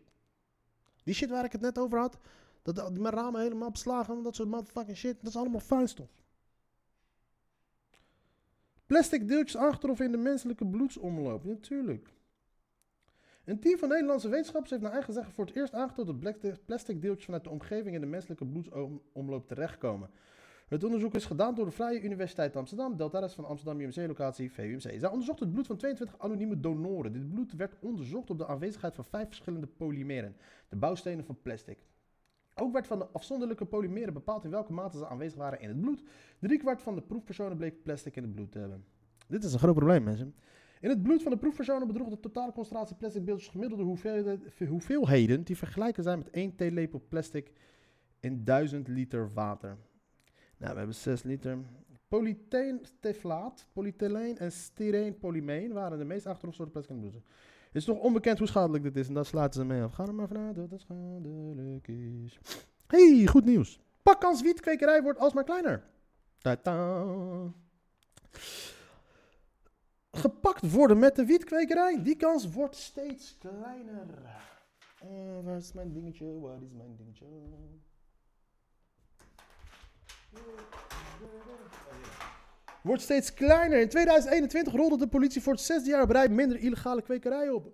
Die 1.04 1.14
shit 1.14 1.30
waar 1.30 1.46
ik 1.46 1.52
het 1.52 1.62
net 1.62 1.78
over 1.80 2.00
had. 2.00 2.18
Dat 2.62 2.98
mijn 2.98 3.14
ramen 3.14 3.42
helemaal 3.42 3.72
beslagen. 3.72 4.24
Dat 4.24 4.36
soort 4.36 4.50
motherfucking 4.50 4.98
shit. 4.98 5.18
Dat 5.22 5.30
is 5.30 5.36
allemaal 5.36 5.60
fijnstof. 5.60 6.10
Plastic 8.86 9.28
deeltjes 9.28 9.62
aangetroffen 9.62 10.06
in 10.06 10.12
de 10.12 10.18
menselijke 10.18 10.66
bloedsomloop. 10.66 11.46
Natuurlijk. 11.46 12.14
Een 13.46 13.60
team 13.60 13.78
van 13.78 13.90
Nederlandse 13.90 14.30
wetenschappers 14.30 14.72
heeft 14.72 14.84
naar 14.84 14.92
eigen 14.92 15.14
zeggen 15.14 15.34
voor 15.34 15.46
het 15.46 15.56
eerst 15.56 15.74
aangetoond 15.74 16.22
dat 16.24 16.66
plastic 16.66 17.02
deeltjes 17.02 17.26
vanuit 17.26 17.44
de 17.44 17.50
omgeving 17.50 17.96
in 17.96 18.02
de 18.02 18.08
menselijke 18.08 18.46
bloedsomloop 18.46 19.48
terechtkomen. 19.48 20.10
Het 20.72 20.84
onderzoek 20.84 21.16
is 21.16 21.26
gedaan 21.26 21.56
door 21.56 21.66
de 21.66 21.72
Vrije 21.72 22.02
Universiteit 22.02 22.56
Amsterdam, 22.56 22.98
Deltares 22.98 23.34
van 23.34 23.46
Amsterdam 23.46 23.80
UMC-locatie 23.82 24.52
VUMC. 24.52 24.82
Zij 24.82 25.10
onderzocht 25.10 25.40
het 25.40 25.52
bloed 25.52 25.68
van 25.68 25.78
22 25.78 26.20
anonieme 26.20 26.60
donoren. 26.60 27.14
Dit 27.14 27.30
bloed 27.30 27.54
werd 27.54 27.76
onderzocht 27.80 28.30
op 28.30 28.38
de 28.38 28.48
aanwezigheid 28.48 28.96
van 28.96 29.06
vijf 29.06 29.28
verschillende 29.28 29.68
polymeren, 29.68 30.36
de 30.70 30.76
bouwstenen 30.76 31.26
van 31.26 31.38
plastic. 31.42 31.78
Ook 32.56 32.74
werd 32.74 32.88
van 32.88 33.00
de 33.00 33.08
afzonderlijke 33.08 33.66
polymeren 33.66 34.14
bepaald 34.14 34.44
in 34.44 34.50
welke 34.50 34.74
mate 34.74 34.98
ze 34.98 35.08
aanwezig 35.08 35.38
waren 35.38 35.62
in 35.62 35.68
het 35.68 35.82
bloed. 35.82 36.04
Driekwart 36.40 36.82
van 36.82 36.96
de 36.96 37.02
proefpersonen 37.02 37.58
bleek 37.58 37.84
plastic 37.84 38.16
in 38.16 38.24
het 38.24 38.36
bloed 38.36 38.52
te 38.52 38.60
hebben. 38.60 38.86
Dit 39.28 39.44
is 39.44 39.54
een 39.54 39.60
groot 39.60 39.76
probleem, 39.76 40.04
mensen. 40.04 40.36
In 40.82 40.90
het 40.90 41.04
bloed 41.04 41.22
van 41.22 41.32
de 41.32 41.38
proefpersonen 41.38 41.88
bedroeg 41.88 42.10
de 42.10 42.20
totale 42.20 42.52
concentratie 42.52 42.96
plastic 42.96 43.26
deeltjes 43.26 43.50
gemiddelde 43.50 43.84
hoeveelheden, 44.68 45.44
die 45.44 45.58
vergelijken 45.58 46.04
zijn 46.04 46.18
met 46.18 46.30
1 46.30 46.56
theelepel 46.56 47.02
plastic 47.08 47.52
in 48.20 48.44
1000 48.44 48.88
liter 48.88 49.34
water. 49.34 49.78
Nou, 50.62 50.74
we 50.74 50.78
hebben 50.78 50.96
6 50.96 51.24
liter. 51.24 51.58
Polyteflaat, 52.08 53.68
polythyleen 53.74 54.38
en 54.38 54.52
styreenpolymeen 54.52 55.74
waren 55.74 55.98
de 55.98 56.06
meest 56.06 56.26
aangetroffen 56.26 56.66
soorten 56.66 56.86
plastic 56.86 57.22
het 57.72 57.82
is 57.82 57.86
nog 57.86 58.00
onbekend 58.00 58.38
hoe 58.38 58.48
schadelijk 58.48 58.84
dit 58.84 58.98
is 58.98 59.08
en 59.08 59.14
daar 59.14 59.26
sluiten 59.26 59.60
ze 59.60 59.66
mee 59.66 59.82
af. 59.82 59.94
Ga 59.94 60.06
er 60.06 60.14
maar 60.14 60.28
vanuit 60.28 60.56
dat 60.56 60.72
het 60.72 60.82
schadelijk 60.82 61.88
is. 61.88 62.40
Hey, 62.88 63.28
goed 63.28 63.46
nieuws. 63.46 63.80
Pakkans 64.02 64.42
wietkwekerij 64.42 65.02
wordt 65.02 65.20
alsmaar 65.20 65.44
kleiner. 65.44 65.84
Ta-ta. 66.38 67.06
Gepakt 70.12 70.72
worden 70.72 71.00
met 71.00 71.16
de 71.16 71.26
wietkwekerij. 71.26 72.04
Die 72.04 72.16
kans 72.16 72.52
wordt 72.52 72.76
steeds 72.76 73.38
kleiner. 73.38 74.08
Eh, 75.00 75.44
waar 75.44 75.58
is 75.58 75.74
mijn 75.74 75.92
dingetje? 75.92 76.40
Waar 76.40 76.62
is 76.62 76.74
mijn 76.74 76.96
dingetje? 76.96 77.26
Wordt 82.82 83.02
steeds 83.02 83.34
kleiner. 83.34 83.80
In 83.80 83.90
2021 83.90 84.74
rolde 84.74 84.98
de 84.98 85.08
politie 85.08 85.42
voor 85.42 85.54
het 85.54 85.62
zesde 85.62 85.90
jaar 85.90 86.02
op 86.02 86.10
rij 86.10 86.30
minder 86.30 86.58
illegale 86.58 87.02
kwekerijen 87.02 87.56
op. 87.56 87.72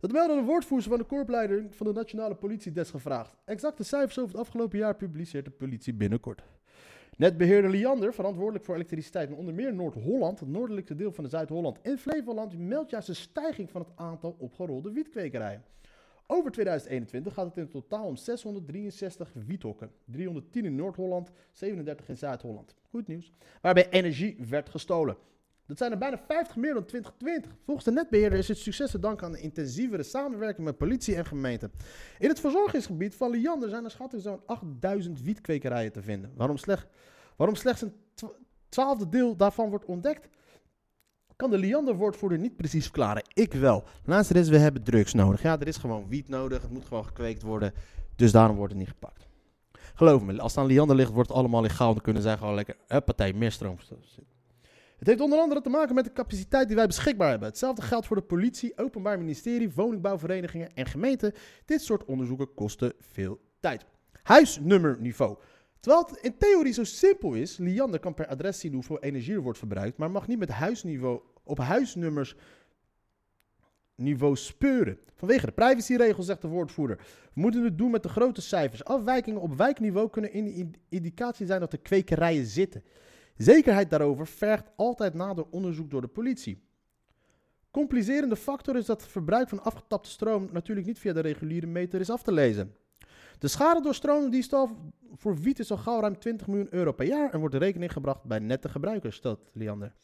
Dat 0.00 0.12
meldde 0.12 0.34
de 0.34 0.42
woordvoerster 0.42 0.90
van 0.90 1.00
de 1.00 1.06
korpleider 1.06 1.66
van 1.70 1.86
de 1.86 1.92
Nationale 1.92 2.34
Politie 2.34 2.72
desgevraagd. 2.72 3.36
Exacte 3.44 3.82
cijfers 3.82 4.18
over 4.18 4.30
het 4.30 4.40
afgelopen 4.40 4.78
jaar 4.78 4.96
publiceert 4.96 5.44
de 5.44 5.50
politie 5.50 5.94
binnenkort. 5.94 6.42
Netbeheerder 7.16 7.70
Liander, 7.70 8.14
verantwoordelijk 8.14 8.64
voor 8.64 8.74
elektriciteit 8.74 9.28
in 9.28 9.36
onder 9.36 9.54
meer 9.54 9.74
Noord-Holland, 9.74 10.40
het 10.40 10.48
noordelijkste 10.48 10.94
deel 10.94 11.12
van 11.12 11.24
de 11.24 11.30
Zuid-Holland 11.30 11.80
en 11.80 11.98
Flevoland, 11.98 12.58
meldt 12.58 12.90
juist 12.90 13.08
een 13.08 13.14
stijging 13.14 13.70
van 13.70 13.80
het 13.80 13.90
aantal 13.94 14.36
opgerolde 14.38 14.92
wietkwekerijen. 14.92 15.64
Over 16.26 16.50
2021 16.50 17.34
gaat 17.34 17.44
het 17.46 17.56
in 17.56 17.68
totaal 17.68 18.06
om 18.06 18.16
663 18.16 19.32
wiethokken. 19.46 19.90
310 20.04 20.64
in 20.64 20.74
Noord-Holland, 20.74 21.30
37 21.52 22.08
in 22.08 22.16
Zuid-Holland. 22.16 22.74
Goed 22.90 23.06
nieuws. 23.06 23.32
Waarbij 23.60 23.88
energie 23.90 24.36
werd 24.48 24.68
gestolen. 24.68 25.16
Dat 25.66 25.78
zijn 25.78 25.92
er 25.92 25.98
bijna 25.98 26.18
50 26.18 26.56
meer 26.56 26.74
dan 26.74 26.84
2020. 26.84 27.52
Volgens 27.64 27.86
de 27.86 27.92
netbeheerder 27.92 28.38
is 28.38 28.48
het 28.48 28.58
succes 28.58 28.90
te 28.90 28.98
danken 28.98 29.26
aan 29.26 29.32
de 29.32 29.40
intensievere 29.40 30.02
samenwerking 30.02 30.66
met 30.66 30.76
politie 30.76 31.16
en 31.16 31.26
gemeente. 31.26 31.70
In 32.18 32.28
het 32.28 32.40
verzorgingsgebied 32.40 33.14
van 33.14 33.30
Liander 33.30 33.68
zijn 33.68 33.84
er 33.84 33.90
schatting 33.90 34.22
zo'n 34.22 34.40
8000 34.46 35.22
wietkwekerijen 35.22 35.92
te 35.92 36.02
vinden. 36.02 36.32
Waarom, 36.36 36.56
waarom 37.36 37.56
slechts 37.56 37.82
een 37.82 37.94
twa- 38.14 38.36
twaalfde 38.68 39.08
deel 39.08 39.36
daarvan 39.36 39.68
wordt 39.70 39.84
ontdekt? 39.84 40.28
Kan 41.36 41.50
de 41.50 41.58
Liander-woordvoerder 41.58 42.38
niet 42.38 42.56
precies 42.56 42.84
verklaren. 42.84 43.22
Ik 43.32 43.52
wel. 43.52 43.84
Laatste 44.04 44.34
is, 44.34 44.48
we 44.48 44.58
hebben 44.58 44.82
drugs 44.82 45.12
nodig. 45.14 45.42
Ja, 45.42 45.60
er 45.60 45.66
is 45.66 45.76
gewoon 45.76 46.08
wiet 46.08 46.28
nodig. 46.28 46.62
Het 46.62 46.70
moet 46.70 46.84
gewoon 46.84 47.04
gekweekt 47.04 47.42
worden. 47.42 47.72
Dus 48.16 48.32
daarom 48.32 48.56
wordt 48.56 48.72
het 48.72 48.80
niet 48.80 48.90
gepakt. 48.90 49.26
Geloof 49.94 50.22
me, 50.22 50.40
als 50.40 50.54
het 50.54 50.60
aan 50.60 50.68
Liander 50.68 50.96
ligt, 50.96 51.12
wordt 51.12 51.28
het 51.28 51.38
allemaal 51.38 51.62
legaal. 51.62 51.92
Dan 51.92 52.02
kunnen 52.02 52.22
zij 52.22 52.36
gewoon 52.36 52.54
lekker, 52.54 52.76
partij 53.04 53.32
meer 53.32 53.52
stroom. 53.52 53.76
Het 54.98 55.06
heeft 55.06 55.20
onder 55.20 55.38
andere 55.38 55.60
te 55.60 55.68
maken 55.68 55.94
met 55.94 56.04
de 56.04 56.12
capaciteit 56.12 56.66
die 56.66 56.76
wij 56.76 56.86
beschikbaar 56.86 57.30
hebben. 57.30 57.48
Hetzelfde 57.48 57.82
geldt 57.82 58.06
voor 58.06 58.16
de 58.16 58.22
politie, 58.22 58.78
openbaar 58.78 59.18
ministerie, 59.18 59.72
woningbouwverenigingen 59.72 60.74
en 60.74 60.86
gemeenten. 60.86 61.32
Dit 61.64 61.82
soort 61.82 62.04
onderzoeken 62.04 62.54
kosten 62.54 62.92
veel 62.98 63.40
tijd. 63.60 63.84
Huisnummerniveau. 64.22 65.36
Terwijl 65.84 66.06
het 66.06 66.18
in 66.20 66.36
theorie 66.36 66.72
zo 66.72 66.84
simpel 66.84 67.34
is, 67.34 67.56
Liander 67.56 68.00
kan 68.00 68.14
per 68.14 68.26
adres 68.26 68.58
zien 68.58 68.72
hoeveel 68.72 68.98
energie 68.98 69.34
er 69.34 69.40
wordt 69.40 69.58
verbruikt, 69.58 69.98
maar 69.98 70.10
mag 70.10 70.26
niet 70.26 70.38
met 70.38 70.48
huisniveau 70.48 71.20
op 71.42 71.58
huisnummers 71.58 72.36
niveau 73.94 74.36
speuren. 74.36 74.98
Vanwege 75.14 75.46
de 75.46 75.52
privacyregels, 75.52 76.26
zegt 76.26 76.42
de 76.42 76.48
woordvoerder. 76.48 76.96
We 77.34 77.40
moeten 77.40 77.64
het 77.64 77.78
doen 77.78 77.90
met 77.90 78.02
de 78.02 78.08
grote 78.08 78.40
cijfers. 78.40 78.84
Afwijkingen 78.84 79.40
op 79.40 79.56
wijkniveau 79.56 80.10
kunnen 80.10 80.32
in 80.32 80.74
indicatie 80.88 81.46
zijn 81.46 81.60
dat 81.60 81.72
er 81.72 81.80
kwekerijen 81.80 82.46
zitten. 82.46 82.84
Zekerheid 83.36 83.90
daarover 83.90 84.26
vergt 84.26 84.70
altijd 84.76 85.14
nader 85.14 85.46
onderzoek 85.50 85.90
door 85.90 86.00
de 86.00 86.08
politie. 86.08 86.62
Complicerende 87.70 88.36
factor 88.36 88.76
is 88.76 88.86
dat 88.86 89.02
het 89.02 89.10
verbruik 89.10 89.48
van 89.48 89.62
afgetapte 89.62 90.10
stroom 90.10 90.48
natuurlijk 90.52 90.86
niet 90.86 90.98
via 90.98 91.12
de 91.12 91.20
reguliere 91.20 91.66
meter 91.66 92.00
is 92.00 92.10
af 92.10 92.22
te 92.22 92.32
lezen. 92.32 92.74
De 93.38 93.48
schade 93.48 93.80
door 93.80 93.94
stroomdiefstal 93.94 94.70
voor 95.16 95.36
wiet 95.36 95.58
is 95.58 95.70
al 95.70 95.76
gauw 95.76 96.00
ruim 96.00 96.18
20 96.18 96.46
miljoen 96.46 96.74
euro 96.74 96.92
per 96.92 97.06
jaar 97.06 97.32
en 97.32 97.40
wordt 97.40 97.54
rekening 97.54 97.92
gebracht 97.92 98.24
bij 98.24 98.38
nette 98.38 98.68
gebruikers, 98.68 99.16
stelt 99.16 99.50
Liander. 99.52 99.94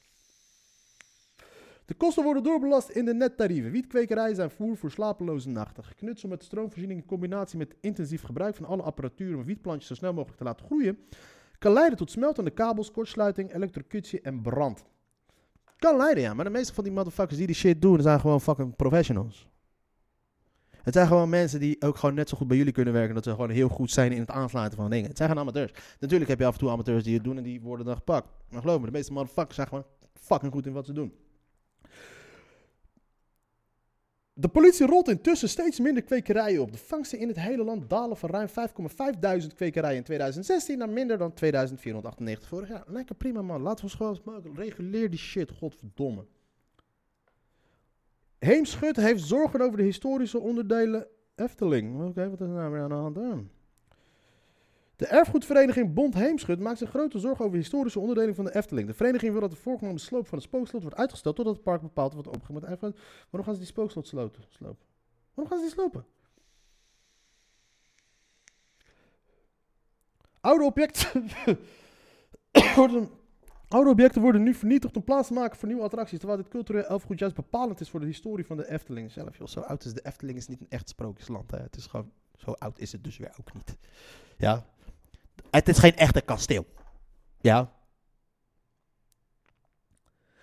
De 1.90 1.96
kosten 1.96 2.24
worden 2.24 2.42
doorbelast 2.42 2.88
in 2.88 3.04
de 3.04 3.14
nettarieven. 3.14 3.70
Wietkwekerij 3.70 4.34
zijn 4.34 4.50
voer 4.50 4.76
voor 4.76 4.90
slapeloze 4.90 5.48
nachten. 5.48 5.84
Geknutsel 5.84 6.28
met 6.28 6.44
stroomvoorziening 6.44 7.00
in 7.00 7.06
combinatie 7.06 7.58
met 7.58 7.74
intensief 7.80 8.22
gebruik 8.22 8.54
van 8.54 8.64
alle 8.64 8.82
apparatuur 8.82 9.36
om 9.36 9.44
wietplantjes 9.44 9.88
zo 9.88 9.94
snel 9.94 10.12
mogelijk 10.12 10.38
te 10.38 10.44
laten 10.44 10.66
groeien, 10.66 10.98
kan 11.58 11.72
leiden 11.72 11.98
tot 11.98 12.10
smeltende 12.10 12.50
kabels, 12.50 12.90
kortsluiting, 12.90 13.54
elektrocutie 13.54 14.20
en 14.20 14.42
brand. 14.42 14.84
Kan 15.78 15.96
leiden, 15.96 16.22
ja, 16.22 16.34
maar 16.34 16.44
de 16.44 16.50
meeste 16.50 16.74
van 16.74 16.84
die 16.84 16.92
motherfuckers 16.92 17.36
die 17.36 17.46
die 17.46 17.56
shit 17.56 17.82
doen, 17.82 18.00
zijn 18.00 18.20
gewoon 18.20 18.40
fucking 18.40 18.76
professionals. 18.76 19.49
Het 20.90 20.98
zijn 20.98 21.10
gewoon 21.10 21.28
mensen 21.28 21.60
die 21.60 21.82
ook 21.82 21.96
gewoon 21.96 22.14
net 22.14 22.28
zo 22.28 22.36
goed 22.36 22.48
bij 22.48 22.56
jullie 22.56 22.72
kunnen 22.72 22.92
werken, 22.92 23.14
dat 23.14 23.24
ze 23.24 23.30
gewoon 23.30 23.50
heel 23.50 23.68
goed 23.68 23.90
zijn 23.90 24.12
in 24.12 24.20
het 24.20 24.30
aansluiten 24.30 24.78
van 24.78 24.90
dingen. 24.90 25.08
Het 25.08 25.16
zijn 25.16 25.28
gewoon 25.28 25.44
amateurs. 25.44 25.72
Natuurlijk 26.00 26.30
heb 26.30 26.38
je 26.38 26.46
af 26.46 26.52
en 26.52 26.58
toe 26.58 26.70
amateurs 26.70 27.04
die 27.04 27.14
het 27.14 27.24
doen 27.24 27.36
en 27.36 27.42
die 27.42 27.60
worden 27.60 27.86
dan 27.86 27.94
gepakt. 27.94 28.28
Maar 28.48 28.60
geloof 28.60 28.80
me, 28.80 28.86
de 28.86 28.92
meeste 28.92 29.12
motherfuckers 29.12 29.54
zijn 29.54 29.68
gewoon 29.68 29.84
fucking 30.12 30.52
goed 30.52 30.66
in 30.66 30.72
wat 30.72 30.86
ze 30.86 30.92
doen. 30.92 31.14
De 34.32 34.48
politie 34.48 34.86
rolt 34.86 35.08
intussen 35.08 35.48
steeds 35.48 35.80
minder 35.80 36.02
kwekerijen 36.02 36.62
op. 36.62 36.72
De 36.72 36.78
vangsten 36.78 37.18
in 37.18 37.28
het 37.28 37.40
hele 37.40 37.64
land 37.64 37.90
dalen 37.90 38.16
van 38.16 38.30
ruim 38.30 38.48
5,5 38.48 39.54
kwekerijen 39.54 39.96
in 39.96 40.04
2016 40.04 40.78
naar 40.78 40.88
minder 40.88 41.18
dan 41.18 41.34
2498 41.34 42.48
vorig 42.48 42.68
jaar. 42.68 42.84
Lekker 42.86 43.14
prima 43.14 43.42
man, 43.42 43.62
laten 43.62 43.84
we 43.84 43.90
gewoon. 43.90 44.20
Reguleer 44.54 45.10
die 45.10 45.18
shit, 45.18 45.50
godverdomme. 45.50 46.24
Heemschut 48.40 48.96
heeft 48.96 49.24
zorgen 49.24 49.60
over 49.60 49.76
de 49.76 49.82
historische 49.82 50.38
onderdelen 50.38 51.06
Efteling. 51.34 52.08
Oké, 52.08 52.30
wat 52.30 52.40
is 52.40 52.46
er 52.46 52.52
nou 52.52 52.72
weer 52.72 52.82
aan 52.82 52.88
de 52.88 52.94
hand? 52.94 53.48
De 54.96 55.06
erfgoedvereniging 55.06 55.94
Bond 55.94 56.14
Heemschut 56.14 56.60
maakt 56.60 56.78
zich 56.78 56.90
grote 56.90 57.18
zorgen 57.18 57.44
over 57.44 57.56
de 57.56 57.62
historische 57.62 58.00
onderdelen 58.00 58.34
van 58.34 58.44
de 58.44 58.54
Efteling. 58.54 58.86
De 58.86 58.94
vereniging 58.94 59.32
wil 59.32 59.40
dat 59.40 59.50
de 59.50 59.56
voorgenomen 59.56 60.00
sloop 60.00 60.26
van 60.26 60.38
het 60.38 60.46
spookslot 60.46 60.82
wordt 60.82 60.96
uitgesteld 60.96 61.36
totdat 61.36 61.54
het 61.54 61.64
park 61.64 61.80
bepaald 61.80 62.12
wordt 62.12 62.28
opgegaan 62.28 62.54
met 62.54 62.64
erfgoed. 62.64 62.98
Waarom 63.30 63.44
gaan 63.44 63.54
ze 63.54 63.60
die 63.60 63.68
spookslot 63.68 64.06
slopen? 64.06 64.42
Waarom 65.34 65.52
gaan 65.52 65.58
ze 65.58 65.64
die 65.64 65.72
slopen? 65.72 66.04
Oude 70.40 70.64
objecten 70.64 71.28
worden, 72.76 73.10
oude 73.70 73.90
objecten 73.90 74.22
worden 74.22 74.42
nu 74.42 74.54
vernietigd 74.54 74.96
om 74.96 75.04
plaats 75.04 75.28
te 75.28 75.34
maken 75.34 75.58
voor 75.58 75.68
nieuwe 75.68 75.82
attracties. 75.82 76.18
Terwijl 76.18 76.40
dit 76.40 76.50
cultureel 76.50 76.84
erfgoed 76.84 77.18
juist 77.18 77.34
bepalend 77.34 77.80
is 77.80 77.90
voor 77.90 78.00
de 78.00 78.06
historie 78.06 78.46
van 78.46 78.56
de 78.56 78.70
Efteling 78.70 79.10
zelf. 79.10 79.38
Joh, 79.38 79.46
zo 79.46 79.60
oud 79.60 79.84
is 79.84 79.94
de 79.94 80.04
Efteling 80.04 80.38
is 80.38 80.48
niet 80.48 80.60
een 80.60 80.68
echt 80.68 80.88
sprookjesland. 80.88 81.50
Hè. 81.50 81.58
Het 81.58 81.76
is 81.76 81.86
gewoon, 81.86 82.12
zo 82.36 82.50
oud 82.52 82.78
is 82.78 82.92
het 82.92 83.04
dus 83.04 83.16
weer 83.16 83.34
ook 83.40 83.54
niet. 83.54 83.76
Ja, 84.36 84.64
het 85.50 85.68
is 85.68 85.78
geen 85.78 85.96
echte 85.96 86.20
kasteel. 86.20 86.66
Ja. 87.40 87.72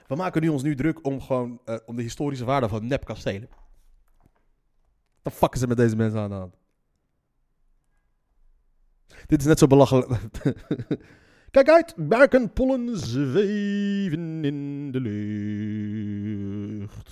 We 0.07 0.15
maken 0.15 0.41
nu 0.41 0.48
ons 0.48 0.63
nu 0.63 0.75
druk 0.75 1.05
om 1.05 1.22
gewoon 1.22 1.62
eh, 1.65 1.77
om 1.86 1.96
de 1.96 2.01
historische 2.01 2.46
waarde 2.46 2.69
van 2.69 2.88
nepkastelen. 2.88 3.50
Wat 5.22 5.34
de 5.34 5.39
fuck 5.39 5.53
is 5.53 5.62
er 5.62 5.67
met 5.67 5.77
deze 5.77 5.96
mensen 5.96 6.19
aan 6.19 6.29
de 6.29 6.36
hand? 6.36 6.55
Dit 9.25 9.39
is 9.39 9.46
net 9.46 9.60
zo 9.60 9.67
belachelijk. 9.67 10.10
Kijk 11.51 11.70
uit, 11.70 11.94
berkenpollen 11.98 12.98
zweven 12.98 14.46
in 14.46 14.92
de 14.92 15.00
lucht. 15.00 17.10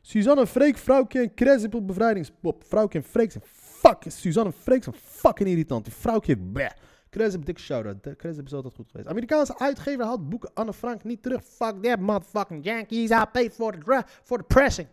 Suzanne 0.00 0.46
Freek, 0.46 0.78
Vrouwtje 0.78 1.20
en 1.20 1.34
Kres 1.34 1.64
op 1.64 1.86
bevrijdingspop. 1.86 2.64
Vrouwtje 2.64 2.98
en 2.98 3.04
Freek 3.04 3.30
zijn 3.30 3.44
fuck. 3.46 4.02
Suzanne 4.06 4.52
Freek 4.52 4.82
zijn 4.82 4.96
fucking 5.02 5.48
irritant. 5.48 5.84
Die 5.84 5.94
Vrouwtje, 5.94 6.36
bleh. 6.36 6.70
Dikke 7.10 7.60
shout-out. 7.60 8.16
Kres 8.16 8.36
is 8.36 8.52
altijd 8.52 8.74
goed 8.74 8.90
geweest. 8.90 9.08
Amerikaanse 9.08 9.58
uitgever 9.58 10.04
haalt 10.04 10.28
boeken 10.28 10.50
Anne 10.54 10.72
Frank 10.72 11.04
niet 11.04 11.22
terug. 11.22 11.44
Fuck 11.44 11.82
that 11.82 12.00
motherfucking 12.00 12.64
Yankees. 12.64 13.10
I 13.10 13.24
paid 13.32 13.54
for 13.54 13.72
the, 13.72 14.02
for 14.22 14.38
the 14.38 14.44
pressing. 14.44 14.88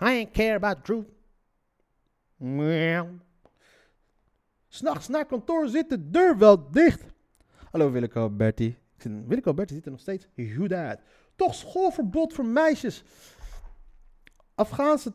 I 0.00 0.04
ain't 0.04 0.32
care 0.32 0.54
about 0.54 0.76
the 0.76 0.82
truth. 0.82 1.06
Meow. 2.36 3.06
S'nachts 4.74 5.08
naar 5.08 5.26
kantoor 5.26 5.68
zit 5.68 5.88
de 5.88 6.10
deur 6.10 6.38
wel 6.38 6.70
dicht. 6.70 7.02
Hallo 7.70 7.90
Willeke 7.90 8.18
Alberti. 8.18 8.76
Willeke 9.26 9.48
Alberti 9.48 9.74
ziet 9.74 9.84
er 9.84 9.90
nog 9.90 10.00
steeds 10.00 10.28
goed 10.56 10.72
uit. 10.72 11.00
Toch 11.36 11.54
schoolverbod 11.54 12.32
voor 12.32 12.46
meisjes. 12.46 13.04
Afghaanse, 14.54 15.12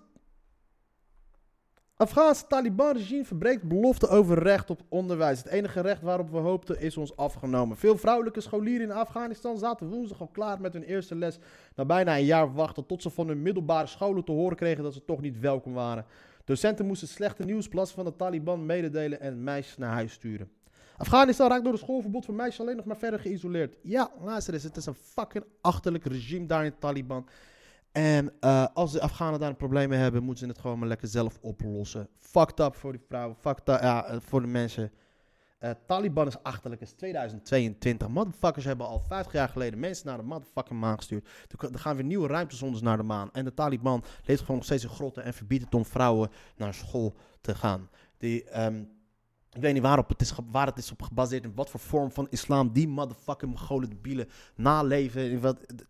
Afghaanse 1.96 2.48
Taliban-regime 2.48 3.26
verbreekt 3.26 3.64
belofte 3.64 4.08
over 4.08 4.40
recht 4.40 4.70
op 4.70 4.82
onderwijs. 4.90 5.38
Het 5.38 5.48
enige 5.48 5.82
recht 5.82 6.02
waarop 6.02 6.30
we 6.30 6.38
hoopten 6.38 6.80
is 6.80 6.98
ons 6.98 7.16
afgenomen. 7.16 7.78
Veel 7.78 7.98
vrouwelijke 7.98 8.42
scholieren 8.42 8.90
in 8.90 8.96
Afghanistan 8.96 9.58
zaten 9.58 9.90
woensdag 9.90 10.22
al 10.22 10.28
klaar 10.28 10.62
met 10.62 10.74
hun 10.74 10.84
eerste 10.84 11.16
les. 11.16 11.40
Na 11.76 11.86
bijna 11.86 12.18
een 12.18 12.26
jaar 12.26 12.54
wachten 12.54 12.86
tot 12.86 13.02
ze 13.02 13.10
van 13.10 13.28
hun 13.28 13.42
middelbare 13.42 13.88
scholen 13.88 14.24
te 14.24 14.32
horen 14.32 14.58
kregen 14.58 14.84
dat 14.84 14.94
ze 14.94 15.06
toch 15.06 15.22
niet 15.22 15.40
welkom 15.40 15.74
waren. 15.74 16.06
Docenten 16.48 16.86
moesten 16.86 17.08
slechte 17.08 17.44
nieuwsplassen 17.44 17.96
van 17.96 18.06
de 18.06 18.16
Taliban 18.16 18.66
mededelen 18.66 19.20
en 19.20 19.44
meisjes 19.44 19.77
naar 19.77 19.94
huis 19.94 20.13
sturen. 20.13 20.51
Afghanistan 20.98 21.50
raakt 21.50 21.63
door 21.63 21.74
het 21.74 21.82
schoolverbod 21.82 22.25
voor 22.25 22.34
meisjes 22.34 22.60
alleen 22.60 22.75
nog 22.75 22.86
maar 22.86 22.98
verder 22.98 23.20
geïsoleerd. 23.20 23.75
Ja, 23.82 24.12
luister 24.22 24.54
eens, 24.54 24.63
het 24.63 24.77
is 24.77 24.86
een 24.86 24.96
fucking 24.96 25.44
achterlijk 25.62 26.06
regime 26.06 26.46
daar 26.46 26.66
in 26.66 26.77
Taliban. 26.80 27.27
En 27.92 28.34
uh, 28.42 28.66
als 28.74 28.92
de 28.92 29.01
Afghanen 29.01 29.39
daar 29.39 29.56
mee 29.70 30.00
hebben, 30.00 30.24
moeten 30.24 30.46
ze 30.46 30.51
het 30.51 30.60
gewoon 30.60 30.80
maar 30.80 30.88
lekker 30.88 31.08
zelf 31.08 31.38
oplossen. 31.42 32.10
Fucked 32.20 32.60
up 32.60 32.75
voor 32.75 32.92
die 32.92 33.01
vrouwen, 33.08 33.36
fucked 33.36 33.70
up 33.70 33.82
ja, 33.82 34.20
voor 34.20 34.42
de 34.42 34.48
mensen. 34.48 34.92
Uh, 35.60 35.70
Taliban 35.86 36.28
is 36.28 36.44
achterlijk, 36.44 36.82
is 36.82 36.92
2022. 36.92 38.08
Motherfuckers 38.08 38.66
hebben 38.66 38.88
al 38.88 39.00
50 39.00 39.34
jaar 39.34 39.50
geleden 39.50 39.80
mensen 39.80 40.08
naar 40.08 40.18
de 40.18 40.24
motherfucking 40.24 40.80
maan 40.80 40.98
gestuurd. 40.98 41.28
Er 41.72 41.80
gaan 41.80 41.96
weer 41.96 42.06
nieuwe 42.06 42.28
ruimtezondes 42.28 42.82
naar 42.82 42.98
de 42.98 43.04
maan. 43.04 43.30
En 43.34 43.46
de 43.46 43.54
Taliban 43.54 44.04
leeft 44.26 44.40
gewoon 44.40 44.56
nog 44.56 44.66
steeds 44.66 44.84
in 44.84 44.90
grotten 44.90 45.24
en 45.24 45.34
verbiedt 45.34 45.64
het 45.64 45.74
om 45.74 45.86
vrouwen 45.86 46.30
naar 46.56 46.74
school 46.74 47.16
te 47.42 47.56
gaan. 47.56 47.90
Die, 48.18 48.64
um, 48.64 48.97
Ik 49.58 49.64
weet 49.64 49.74
niet 49.74 49.82
waarop 49.82 50.10
het 50.10 50.22
is, 50.22 50.34
waar 50.52 50.66
het 50.66 50.78
is 50.78 50.92
op 50.92 51.02
gebaseerd. 51.02 51.44
In 51.44 51.52
wat 51.56 51.70
voor 51.70 51.80
vorm 51.80 52.12
van 52.12 52.28
islam 52.30 52.74
die 52.74 52.88
motherfucking 52.88 53.52
Mongolen 53.52 53.90
debielen 53.90 54.30
naleven. 54.56 55.42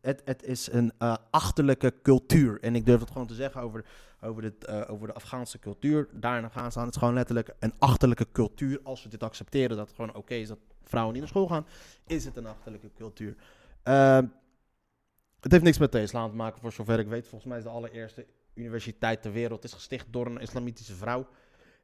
Het, 0.01 0.21
het 0.25 0.43
is 0.43 0.71
een 0.71 0.91
eh, 0.97 1.15
achterlijke 1.29 1.93
cultuur. 2.01 2.59
En 2.61 2.75
ik 2.75 2.85
durf 2.85 2.99
het 2.99 3.11
gewoon 3.11 3.27
te 3.27 3.33
zeggen 3.33 3.61
over, 3.61 3.85
over, 4.21 4.53
eh, 4.59 4.91
over 4.91 5.07
de 5.07 5.13
Afghaanse 5.13 5.59
cultuur. 5.59 6.07
Daar 6.13 6.37
in 6.37 6.45
Afghanistan. 6.45 6.83
Het 6.83 6.93
is 6.93 6.99
gewoon 6.99 7.13
letterlijk 7.13 7.55
een 7.59 7.73
achterlijke 7.79 8.27
cultuur. 8.31 8.79
Als 8.83 9.03
we 9.03 9.09
dit 9.09 9.23
accepteren, 9.23 9.77
dat 9.77 9.87
het 9.87 9.95
gewoon 9.95 10.15
oké 10.15 10.33
is 10.33 10.47
dat 10.47 10.59
vrouwen 10.83 11.13
niet 11.13 11.21
naar 11.21 11.31
school 11.31 11.47
gaan. 11.47 11.65
Is 12.05 12.25
het 12.25 12.37
een 12.37 12.47
achterlijke 12.47 12.91
cultuur. 12.95 13.35
Ehm, 13.83 14.25
het 15.39 15.51
heeft 15.51 15.63
niks 15.63 15.77
met 15.77 15.91
de 15.91 16.01
islam 16.01 16.29
te 16.29 16.35
maken, 16.35 16.61
voor 16.61 16.71
zover 16.71 16.99
ik 16.99 17.07
weet. 17.07 17.27
Volgens 17.27 17.49
mij 17.49 17.57
is 17.57 17.63
de 17.63 17.69
allereerste 17.69 18.25
universiteit 18.53 19.21
ter 19.21 19.31
wereld 19.31 19.63
is 19.63 19.73
gesticht 19.73 20.05
door 20.09 20.25
een 20.25 20.41
islamitische 20.41 20.95
vrouw. 20.95 21.27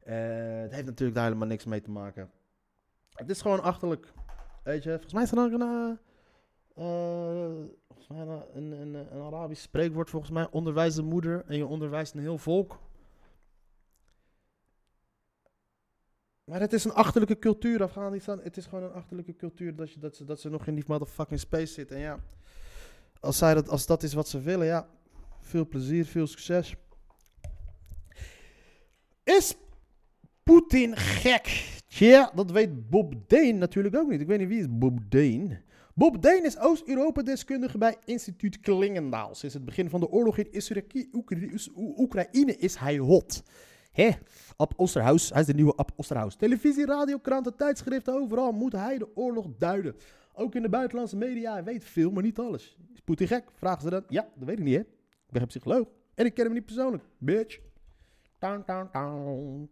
Eh, 0.04 0.62
het 0.62 0.72
heeft 0.72 0.86
natuurlijk 0.86 1.16
daar 1.18 1.26
helemaal 1.26 1.48
niks 1.48 1.66
mee 1.66 1.82
te 1.82 1.92
maken. 1.92 2.32
Het 3.10 3.30
is 3.30 3.42
gewoon 3.42 3.62
achterlijk. 3.62 4.14
Weet 4.64 4.84
je, 4.84 4.90
volgens 4.90 5.14
mij 5.14 5.24
is 5.24 5.32
er 5.32 5.38
ook 5.38 5.52
een, 5.52 5.62
eh, 5.62 5.92
eh, 6.76 7.52
volgens 7.88 8.08
mij 8.08 8.44
een, 8.54 8.72
een 8.72 9.24
Arabisch 9.24 9.62
spreekwoord, 9.62 10.10
volgens 10.10 10.32
mij. 10.32 10.48
Onderwijs 10.52 10.96
de 10.96 11.02
moeder 11.02 11.44
en 11.46 11.58
je 11.58 11.66
onderwijst 11.66 12.14
een 12.14 12.20
heel 12.20 12.38
volk. 12.38 12.80
Maar 16.44 16.60
het 16.60 16.74
is 16.74 16.84
een 16.84 16.94
achterlijke 16.94 17.40
cultuur, 17.40 17.84
Afghanistan. 17.84 18.40
Het 18.40 18.58
is 18.58 18.66
gewoon 18.66 18.84
een 18.84 18.94
achterlijke 18.94 19.36
cultuur 19.36 19.76
dat, 19.76 19.92
je, 19.92 20.00
dat, 20.00 20.16
ze, 20.16 20.26
dat 20.26 20.40
ze 20.40 20.50
nog 20.50 20.68
in 20.68 20.76
die 20.76 20.84
motherfucking 20.88 21.40
space 21.40 21.74
zitten. 21.74 21.96
En 21.96 22.02
ja, 22.02 22.20
als, 23.20 23.38
zij 23.38 23.54
dat, 23.54 23.70
als 23.70 23.86
dat 23.86 24.04
is 24.04 24.14
wat 24.14 24.28
ze 24.28 24.42
willen, 24.42 24.66
ja, 24.66 24.88
veel 25.40 25.68
plezier, 25.68 26.06
veel 26.06 26.28
succes. 26.28 26.76
Is 29.24 29.56
Poetin 30.44 30.98
gek? 30.98 31.82
Tja, 31.88 32.32
dat 32.36 32.52
weet 32.52 32.90
Bob 32.90 33.14
Deen 33.28 33.58
natuurlijk 33.58 33.96
ook 33.96 34.10
niet. 34.10 34.22
Ik 34.22 34.28
weet 34.28 34.40
niet 34.40 34.48
wie 34.48 34.60
is 34.60 34.68
Bob 34.70 35.00
Deen. 35.10 35.58
Bob 35.96 36.22
Deen 36.22 36.46
is 36.46 36.58
Oost-Europa-deskundige 36.58 37.78
bij 37.78 37.96
instituut 38.06 38.60
Klingendaal. 38.60 39.36
Sinds 39.36 39.56
het 39.56 39.66
begin 39.66 39.90
van 39.90 40.00
de 40.00 40.10
oorlog 40.10 40.38
in 40.38 40.64
Oekraïne 41.76 42.58
is 42.58 42.76
hij 42.76 42.98
hot. 42.98 43.44
Hé, 43.92 44.10
Ab 44.56 44.74
Osterhaus, 44.76 45.30
hij 45.30 45.42
is 45.42 45.48
de 45.48 45.54
nieuwe 45.54 45.76
Ab 45.76 45.92
Osterhaus. 45.96 46.36
Televisie, 46.36 46.86
radio, 46.86 47.18
kranten, 47.18 47.56
tijdschriften, 47.56 48.14
overal 48.14 48.52
moet 48.52 48.74
hij 48.74 48.98
de 48.98 49.16
oorlog 49.16 49.48
duiden. 49.58 49.96
Ook 50.34 50.56
in 50.56 50.62
de 50.62 50.70
buitenlandse 50.70 51.18
media, 51.18 51.54
hij 51.54 51.64
weet 51.64 51.86
veel, 51.86 52.12
maar 52.12 52.24
niet 52.24 52.40
alles. 52.40 52.78
Is 52.94 53.00
Poetin 53.00 53.28
gek? 53.28 53.44
Vragen 53.54 53.82
ze 53.82 53.90
dan. 53.90 54.04
Ja, 54.08 54.30
dat 54.36 54.48
weet 54.48 54.60
ik 54.60 54.64
niet, 54.64 54.76
hè. 54.76 54.82
Ik 54.82 55.32
ben 55.40 55.48
psycholoog. 55.48 55.88
En 56.16 56.26
ik 56.26 56.34
ken 56.34 56.46
hem 56.46 56.54
niet 56.54 56.66
persoonlijk. 56.66 57.04
Bitch. 57.18 57.60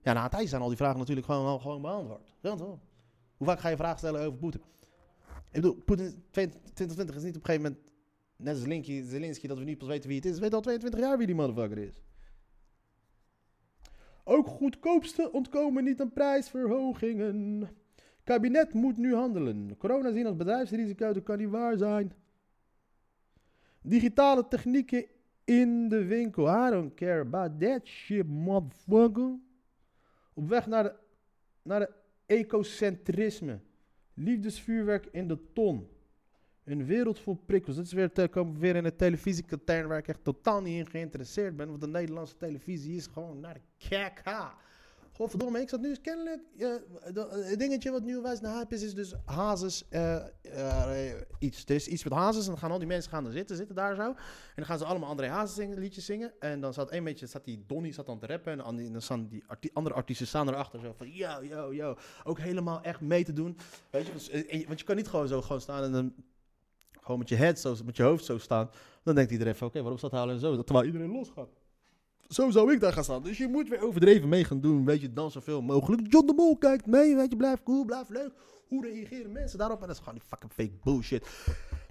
Ja, 0.01 0.13
na 0.13 0.23
een 0.23 0.29
tijdje 0.29 0.47
zijn 0.47 0.61
al 0.61 0.67
die 0.67 0.77
vragen 0.77 0.99
natuurlijk 0.99 1.25
gewoon, 1.27 1.61
gewoon 1.61 1.81
beantwoord. 1.81 2.33
Hoe 3.37 3.47
vaak 3.47 3.59
ga 3.59 3.69
je 3.69 3.75
vragen 3.75 3.97
stellen 3.97 4.21
over 4.21 4.39
Poetin? 4.39 4.61
Ik 5.27 5.61
bedoel, 5.61 5.75
Poetin 5.75 6.23
2020 6.31 7.15
is 7.15 7.23
niet 7.23 7.35
op 7.35 7.41
een 7.41 7.45
gegeven 7.45 7.61
moment, 7.61 7.91
net 8.35 8.55
als 8.55 8.65
Linky, 8.65 9.03
Zelensky, 9.03 9.47
dat 9.47 9.57
we 9.57 9.63
niet 9.63 9.77
pas 9.77 9.87
weten 9.87 10.07
wie 10.07 10.17
het 10.17 10.25
is. 10.25 10.35
We 10.35 10.39
weten 10.39 10.55
al 10.55 10.61
22 10.61 10.99
jaar 10.99 11.17
wie 11.17 11.27
die 11.27 11.35
motherfucker 11.35 11.77
is. 11.77 12.01
Ook 14.23 14.47
goedkoopste 14.47 15.31
ontkomen 15.31 15.83
niet 15.83 16.01
aan 16.01 16.13
prijsverhogingen. 16.13 17.69
Kabinet 18.23 18.73
moet 18.73 18.97
nu 18.97 19.15
handelen. 19.15 19.77
Corona 19.77 20.11
zien 20.11 20.25
als 20.25 20.35
bedrijfsrisico, 20.35 21.13
dat 21.13 21.23
kan 21.23 21.37
niet 21.37 21.49
waar 21.49 21.77
zijn. 21.77 22.13
Digitale 23.81 24.47
technieken 24.47 25.05
in 25.59 25.89
de 25.89 26.05
winkel. 26.05 26.47
I 26.47 26.69
don't 26.69 26.93
care 26.93 27.19
about 27.19 27.59
that 27.59 27.87
shit, 27.87 28.27
motherfucker. 28.27 29.39
Op 30.33 30.49
weg 30.49 30.67
naar 30.67 30.83
de, 30.83 30.93
naar 31.61 31.79
de 31.79 31.89
ecocentrisme. 32.25 33.59
Liefdesvuurwerk 34.13 35.07
in 35.11 35.27
de 35.27 35.37
ton. 35.53 35.87
Een 36.63 36.85
wereld 36.85 37.19
vol 37.19 37.35
prikkels. 37.45 37.75
Dat 37.75 37.85
is 37.85 37.93
weer, 37.93 38.11
te, 38.11 38.51
weer 38.57 38.75
in 38.75 38.85
een 38.85 38.95
televisiekatern 38.95 39.87
waar 39.87 39.97
ik 39.97 40.07
echt 40.07 40.23
totaal 40.23 40.61
niet 40.61 40.77
in 40.77 40.89
geïnteresseerd 40.89 41.55
ben. 41.55 41.67
Want 41.67 41.81
de 41.81 41.87
Nederlandse 41.87 42.37
televisie 42.37 42.95
is 42.95 43.07
gewoon 43.07 43.39
naar 43.39 43.53
de 43.53 43.87
kaka. 43.89 44.55
Godverdomme, 45.13 45.61
ik 45.61 45.69
zat 45.69 45.81
nu 45.81 45.89
eens 45.89 46.01
kennelijk... 46.01 46.41
eh, 46.57 46.69
het 47.31 47.59
dingetje 47.59 47.91
wat 47.91 48.03
nu 48.03 48.21
wijs 48.21 48.39
naar 48.39 48.55
hype 48.55 48.75
is, 48.75 48.83
is 48.83 48.93
dus 48.93 49.13
Hazes 49.25 49.87
eh, 49.89 50.15
eh, 50.41 51.17
iets. 51.39 51.63
Er 51.65 51.75
is 51.75 51.87
iets 51.87 52.03
met 52.03 52.13
Hazes 52.13 52.43
en 52.43 52.49
dan 52.51 52.59
gaan 52.59 52.71
al 52.71 52.79
die 52.79 52.87
mensen 52.87 53.11
gaan 53.11 53.25
er 53.25 53.31
zitten, 53.31 53.55
zitten 53.55 53.75
daar 53.75 53.95
zo. 53.95 54.01
En 54.01 54.15
dan 54.55 54.65
gaan 54.65 54.77
ze 54.77 54.85
allemaal 54.85 55.09
André 55.09 55.27
Hazes 55.27 55.55
zingen, 55.55 55.79
liedjes 55.79 56.05
zingen. 56.05 56.33
En 56.39 56.61
dan 56.61 56.73
zat 56.73 56.89
één 56.89 57.03
beetje, 57.03 57.27
zat 57.27 57.45
die 57.45 57.63
Donnie 57.67 57.93
zat 57.93 58.05
dan 58.05 58.19
te 58.19 58.25
rappen. 58.25 58.51
En 58.51 58.91
dan, 58.91 59.01
staan 59.01 59.27
die 59.27 59.43
andere 59.73 59.95
artiesten 59.95 60.27
staan 60.27 60.47
erachter 60.47 60.79
zo 60.79 60.93
van, 60.97 61.11
yo, 61.11 61.43
yo, 61.43 61.73
yo. 61.73 61.95
Ook 62.23 62.39
helemaal 62.39 62.81
echt 62.81 63.01
mee 63.01 63.23
te 63.23 63.33
doen. 63.33 63.57
Weet 63.89 64.05
je, 64.05 64.63
want 64.67 64.79
je 64.79 64.85
kan 64.85 64.95
niet 64.95 65.07
gewoon 65.07 65.27
zo 65.27 65.41
gewoon 65.41 65.61
staan 65.61 65.83
en 65.83 65.91
dan... 65.91 66.13
Gewoon 67.01 67.19
met 67.19 67.29
je 67.29 67.35
head 67.35 67.59
zo, 67.59 67.75
met 67.85 67.97
je 67.97 68.03
hoofd 68.03 68.25
zo 68.25 68.37
staan. 68.37 68.69
Dan 69.03 69.15
denkt 69.15 69.31
iedereen 69.31 69.55
van, 69.55 69.67
oké, 69.67 69.79
waarom 69.79 69.97
staat 69.97 70.11
hij 70.11 70.27
en 70.27 70.39
zo? 70.39 70.63
Terwijl 70.63 70.85
iedereen 70.85 71.11
losgaat. 71.11 71.60
Zo 72.27 72.49
zou 72.49 72.73
ik 72.73 72.79
daar 72.79 72.93
gaan 72.93 73.03
staan. 73.03 73.23
Dus 73.23 73.37
je 73.37 73.47
moet 73.47 73.69
weer 73.69 73.81
overdreven 73.81 74.29
mee 74.29 74.43
gaan 74.43 74.61
doen. 74.61 74.85
Weet 74.85 75.01
je, 75.01 75.13
dan 75.13 75.31
zoveel 75.31 75.61
mogelijk. 75.61 76.01
John 76.11 76.25
de 76.25 76.33
Mol 76.33 76.57
kijkt 76.57 76.85
mee. 76.85 77.15
Weet 77.15 77.29
je, 77.29 77.35
blijf 77.37 77.63
cool, 77.63 77.85
blijf 77.85 78.09
leuk. 78.09 78.31
Hoe 78.67 78.85
reageren 78.85 79.31
mensen 79.31 79.57
daarop? 79.57 79.81
En 79.81 79.87
dat 79.87 79.95
is 79.95 80.03
gewoon 80.03 80.19
die 80.19 80.27
fucking 80.27 80.51
fake 80.51 80.71
bullshit. 80.83 81.27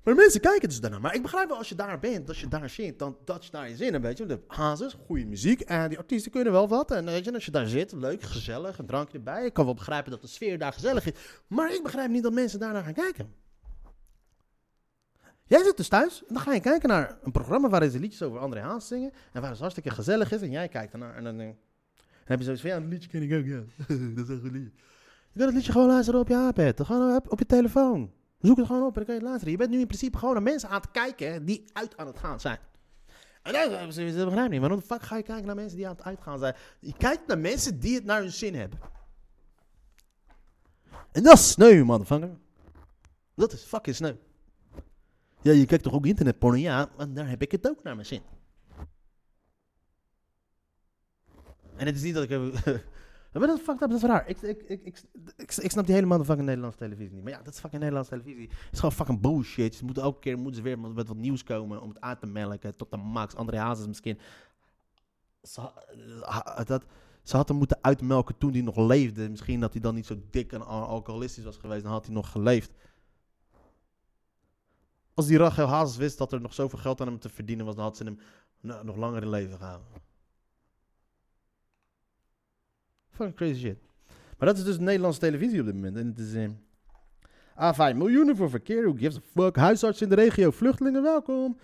Maar 0.05 0.15
mensen 0.15 0.41
kijken 0.41 0.69
dus 0.69 0.81
daarna. 0.81 0.99
Maar 0.99 1.15
ik 1.15 1.23
begrijp 1.23 1.49
wel 1.49 1.59
als 1.59 1.69
je 1.69 1.75
daar 1.75 1.99
bent, 1.99 2.29
als 2.29 2.41
je 2.41 2.49
daar 2.49 2.71
zit, 2.71 2.99
dan 2.99 3.17
dat 3.25 3.45
je 3.45 3.51
daar 3.51 3.69
je 3.69 3.77
zin 3.77 3.93
hebt, 3.93 4.05
weet 4.05 4.19
je. 4.19 4.27
De 4.27 4.41
hazes, 4.47 4.97
goede 5.07 5.25
muziek. 5.27 5.61
En 5.61 5.89
die 5.89 5.99
artiesten 5.99 6.31
kunnen 6.31 6.53
wel 6.53 6.69
wat. 6.69 6.91
En 6.91 7.05
weet 7.05 7.25
je, 7.25 7.33
als 7.33 7.45
je 7.45 7.51
daar 7.51 7.67
zit, 7.67 7.93
leuk, 7.93 8.23
gezellig, 8.23 8.79
een 8.79 8.87
drankje 8.87 9.19
erbij. 9.19 9.45
Ik 9.45 9.53
kan 9.53 9.65
wel 9.65 9.75
begrijpen 9.75 10.11
dat 10.11 10.21
de 10.21 10.27
sfeer 10.27 10.59
daar 10.59 10.73
gezellig 10.73 11.07
is. 11.07 11.13
Maar 11.47 11.75
ik 11.75 11.83
begrijp 11.83 12.11
niet 12.11 12.23
dat 12.23 12.33
mensen 12.33 12.61
daarnaar 12.61 12.85
gaan 12.85 12.93
kijken. 12.93 13.35
Jij 15.51 15.65
zit 15.65 15.77
dus 15.77 15.89
thuis 15.89 16.21
en 16.21 16.35
dan 16.35 16.43
ga 16.43 16.53
je 16.53 16.61
kijken 16.61 16.89
naar 16.89 17.19
een 17.23 17.33
programma 17.33 17.69
waarin 17.69 17.91
ze 17.91 17.99
liedjes 17.99 18.23
over 18.23 18.39
André 18.39 18.61
Haas 18.61 18.87
zingen. 18.87 19.13
En 19.33 19.41
waar 19.41 19.51
het 19.51 19.59
hartstikke 19.59 19.91
gezellig 19.91 20.33
is. 20.33 20.41
En 20.41 20.51
jij 20.51 20.69
kijkt 20.69 20.93
ernaar 20.93 21.15
en 21.17 21.25
dan, 21.25 21.37
denk, 21.37 21.57
dan 21.97 22.07
heb 22.25 22.39
je 22.39 22.45
zoiets 22.45 22.63
van, 22.63 22.71
ja, 22.71 22.81
dat 22.81 22.89
liedje 22.89 23.09
ken 23.09 23.23
ik 23.23 23.33
ook, 23.33 23.45
ja. 23.45 23.63
dat 24.17 24.29
is 24.29 24.35
een 24.35 24.41
goed 24.41 24.51
liedje. 24.51 24.71
Je 25.33 25.39
kan 25.39 25.47
het 25.47 25.55
liedje 25.55 25.73
gewoon 25.73 25.87
luisteren 25.87 26.21
op 26.21 26.29
je 26.29 26.53
iPad. 26.55 26.87
Gewoon 26.87 27.23
op, 27.29 27.39
je 27.39 27.47
telefoon. 27.47 28.13
Zoek 28.41 28.57
het 28.57 28.67
gewoon 28.67 28.83
op 28.83 28.89
en 28.89 28.95
dan 28.95 29.05
kan 29.05 29.15
je 29.15 29.21
het 29.21 29.29
luisteren. 29.29 29.53
Je 29.53 29.59
bent 29.59 29.71
nu 29.71 29.79
in 29.79 29.87
principe 29.87 30.19
gewoon 30.19 30.35
naar 30.35 30.43
mensen 30.43 30.69
aan 30.69 30.81
het 30.81 30.91
kijken 30.91 31.45
die 31.45 31.65
uit 31.73 31.97
aan 31.97 32.07
het 32.07 32.19
gaan 32.19 32.41
zijn. 32.41 32.59
En 33.43 33.53
dat, 33.53 33.71
dat 33.71 34.25
begrijp 34.25 34.45
ik 34.45 34.51
niet. 34.51 34.61
Waarom 34.61 34.79
de 34.79 34.85
fuck 34.85 35.03
ga 35.03 35.17
je 35.17 35.23
kijken 35.23 35.47
naar 35.47 35.55
mensen 35.55 35.77
die 35.77 35.89
aan 35.89 35.97
het 35.97 36.05
uitgaan 36.05 36.39
zijn? 36.39 36.55
Je 36.81 36.95
kijkt 36.97 37.27
naar 37.27 37.39
mensen 37.39 37.81
die 37.81 37.95
het 37.95 38.05
naar 38.05 38.21
hun 38.21 38.33
zin 38.33 38.55
hebben. 38.55 38.79
En 41.13 41.23
dat 41.23 41.35
is 41.35 41.51
sneu, 41.51 41.85
motherfucker. 41.85 42.31
Dat 43.35 43.53
is 43.53 43.63
fucking 43.63 43.97
sneu. 43.97 44.15
Ja, 45.43 45.53
je 45.53 45.67
kijkt 45.67 45.85
toch 45.85 45.93
ook 45.93 46.07
internetporno? 46.07 46.57
Ja, 46.57 46.89
maar 46.97 47.13
daar 47.13 47.29
heb 47.29 47.43
ik 47.43 47.53
het 47.53 47.69
ook 47.69 47.83
naar 47.83 47.95
mijn 47.95 48.07
zin. 48.07 48.23
En 51.77 51.87
het 51.87 51.97
is 51.97 52.03
niet 52.03 52.15
dat 52.15 52.31
ik... 52.31 52.31
Maar 53.33 53.47
dat 53.47 53.59
is 53.59 53.65
fucked 53.65 53.83
up, 53.83 53.91
dat 53.91 53.99
is 53.99 54.09
raar. 54.09 54.29
Ik, 54.29 54.43
ik, 54.43 54.63
ik, 54.63 54.83
ik, 55.37 55.57
ik, 55.57 55.71
snap 55.71 55.87
die 55.87 55.95
hele 55.95 56.07
motherfucking 56.07 56.47
Nederlandse 56.47 56.79
televisie 56.79 57.15
niet. 57.15 57.23
Maar 57.23 57.33
ja, 57.33 57.43
dat 57.43 57.55
is 57.55 57.61
fucking 57.61 57.83
Nederlandse 57.83 58.19
televisie. 58.19 58.49
Het 58.49 58.73
is 58.73 58.79
gewoon 58.79 58.95
fucking 58.95 59.21
bullshit. 59.21 59.75
Ze 59.75 59.85
moeten 59.85 60.03
elke 60.03 60.19
keer 60.19 60.37
moeten 60.37 60.55
ze 60.55 60.63
weer 60.63 60.79
met, 60.79 61.07
wat 61.07 61.17
nieuws 61.17 61.43
komen 61.43 61.83
om 61.83 61.89
het 61.89 62.01
uit 62.01 62.21
te 62.21 62.27
melken. 62.27 62.77
Tot 62.77 62.91
de 62.91 62.97
max. 62.97 63.35
André 63.35 63.59
Hazes 63.59 63.87
misschien. 63.87 64.19
Ze, 65.43 65.71
dat, 66.65 66.85
ze 67.23 67.37
had 67.37 67.49
hem 67.49 67.57
moeten 67.57 67.79
uitmelken 67.81 68.39
toen 68.39 68.53
hij 68.53 68.61
nog 68.61 68.77
leefde. 68.77 69.29
Misschien 69.29 69.61
dat 69.61 69.73
hij 69.73 69.81
dan 69.81 69.95
niet 69.95 70.07
zo 70.07 70.17
dik 70.31 70.53
en 70.53 70.67
al- 70.67 70.87
alcoholistisch 70.87 71.45
was 71.45 71.57
geweest. 71.57 71.83
Dan 71.83 71.93
had 71.93 72.07
hij 72.07 72.15
nog 72.15 72.31
geleefd. 72.31 72.73
Als 75.21 75.29
die 75.29 75.39
Rachel 75.39 75.67
Hazes 75.67 75.97
wist 75.97 76.19
dat 76.19 76.33
er 76.33 76.41
nog 76.41 76.55
zoveel 76.55 76.79
geld 76.79 77.01
aan 77.01 77.07
hem 77.07 77.19
te 77.19 77.29
verdienen 77.29 77.67
was, 77.67 77.75
dan 77.75 77.85
had 77.85 77.97
ze 77.97 78.05
hem 78.05 78.19
nog 78.85 78.97
langer 78.97 79.23
in 79.23 79.29
leven 79.29 79.57
gehouden. 79.57 79.87
Fucking 83.09 83.37
crazy 83.37 83.61
shit. 83.61 83.79
Maar 84.39 84.49
dat 84.49 84.59
is 84.59 84.65
dus 84.65 84.79
Nederlandse 84.79 85.21
televisie 85.21 85.61
op 85.61 85.67
dit 85.67 85.75
moment. 85.75 85.97
En 85.97 86.07
het 86.07 86.19
is... 86.19 86.35
eh 86.35 86.49
A5 87.55 87.97
miljoenen 87.97 88.37
voor 88.37 88.51
verkeer, 88.51 88.83
who 88.83 88.93
gives 88.93 89.17
a 89.17 89.21
fuck. 89.21 89.57
Huisarts 89.57 90.03
in 90.03 90.09
de 90.09 90.15
regio, 90.15 90.51
vluchtelingen 90.51 91.03
welkom. 91.03 91.59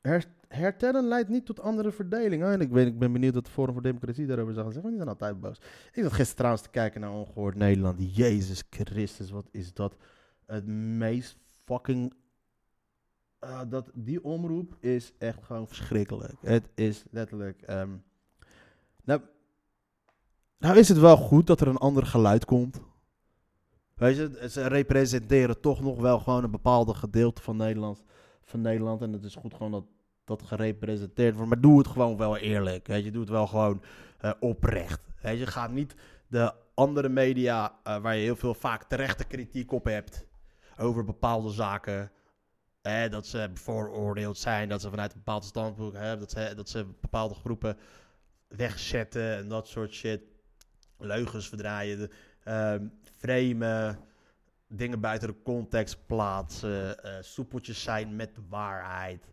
Her, 0.00 0.24
hertellen 0.48 1.04
leidt 1.04 1.28
niet 1.28 1.46
tot 1.46 1.60
andere 1.60 1.92
verdeling. 1.92 2.42
En 2.44 2.60
ik, 2.60 2.70
weet, 2.70 2.86
ik 2.86 2.98
ben 2.98 3.12
benieuwd 3.12 3.34
wat 3.34 3.44
de 3.44 3.50
Forum 3.50 3.72
voor 3.72 3.82
Democratie 3.82 4.26
daarover 4.26 4.54
gaan 4.54 4.72
zeggen. 4.72 4.82
Want 4.82 4.94
die 4.94 5.04
zijn 5.04 5.16
altijd 5.16 5.40
boos. 5.40 5.58
Ik 5.92 6.02
zat 6.02 6.12
gisteren 6.12 6.36
trouwens 6.36 6.62
te 6.62 6.70
kijken 6.70 7.00
naar 7.00 7.12
Ongehoord 7.12 7.54
Nederland. 7.54 8.16
Jezus 8.16 8.62
Christus, 8.70 9.30
wat 9.30 9.48
is 9.50 9.72
dat? 9.72 9.96
Het 10.46 10.66
meest 10.66 11.36
fucking... 11.64 12.20
Ah, 13.42 13.70
dat, 13.70 13.90
die 13.94 14.24
omroep 14.24 14.76
is 14.80 15.12
echt 15.18 15.44
gewoon 15.44 15.68
verschrikkelijk. 15.68 16.34
Het 16.40 16.68
is 16.74 17.04
letterlijk... 17.10 17.62
ehm, 17.62 17.90
nou, 19.04 19.20
nou 20.58 20.78
is 20.78 20.88
het 20.88 20.98
wel 20.98 21.16
goed 21.16 21.46
dat 21.46 21.60
er 21.60 21.68
een 21.68 21.76
ander 21.76 22.06
geluid 22.06 22.44
komt. 22.44 22.80
Weet 23.94 24.16
je, 24.16 24.48
ze 24.50 24.66
representeren 24.66 25.60
toch 25.60 25.80
nog 25.80 26.00
wel 26.00 26.18
gewoon 26.18 26.44
een 26.44 26.50
bepaalde 26.50 26.94
gedeelte 26.94 27.42
van 27.42 27.56
Nederland. 27.56 28.02
Van 28.42 28.60
Nederland 28.60 29.02
en 29.02 29.12
het 29.12 29.24
is 29.24 29.34
goed 29.34 29.54
gewoon 29.54 29.72
dat 29.72 29.84
dat 30.24 30.42
gerepresenteerd 30.42 31.34
wordt. 31.34 31.50
Maar 31.50 31.60
doe 31.60 31.78
het 31.78 31.86
gewoon 31.86 32.16
wel 32.16 32.36
eerlijk. 32.36 32.86
Weet 32.86 33.04
je, 33.04 33.10
doe 33.10 33.20
het 33.20 33.30
wel 33.30 33.46
gewoon 33.46 33.82
eh, 34.18 34.30
oprecht. 34.40 35.00
Weet 35.22 35.38
je, 35.38 35.46
ga 35.46 35.66
niet 35.66 35.94
de 36.28 36.52
andere 36.74 37.08
media, 37.08 37.74
eh, 37.82 37.96
waar 37.98 38.16
je 38.16 38.22
heel 38.22 38.36
veel 38.36 38.54
vaak 38.54 38.84
terechte 38.84 39.24
kritiek 39.24 39.72
op 39.72 39.84
hebt 39.84 40.26
over 40.78 41.04
bepaalde 41.04 41.50
zaken. 41.50 42.10
Dat 42.82 43.26
ze 43.26 43.50
bevooroordeeld 43.52 44.38
zijn, 44.38 44.68
dat 44.68 44.80
ze 44.80 44.90
vanuit 44.90 45.12
een 45.12 45.18
bepaald 45.18 45.44
standpunt 45.44 45.92
hebben, 45.92 46.18
dat 46.18 46.30
ze, 46.30 46.52
dat 46.56 46.68
ze 46.68 46.86
bepaalde 47.00 47.34
groepen 47.34 47.76
wegzetten 48.48 49.36
en 49.36 49.48
dat 49.48 49.68
soort 49.68 49.92
shit. 49.92 50.20
Leugens 50.98 51.48
verdraaien, 51.48 51.98
de, 51.98 52.10
ehm, 52.44 52.86
framen, 53.16 53.98
dingen 54.68 55.00
buiten 55.00 55.28
de 55.28 55.42
context 55.42 56.06
plaatsen, 56.06 57.04
eh 57.04 57.16
soepeltjes 57.20 57.82
zijn 57.82 58.16
met 58.16 58.34
de 58.34 58.42
waarheid. 58.48 59.24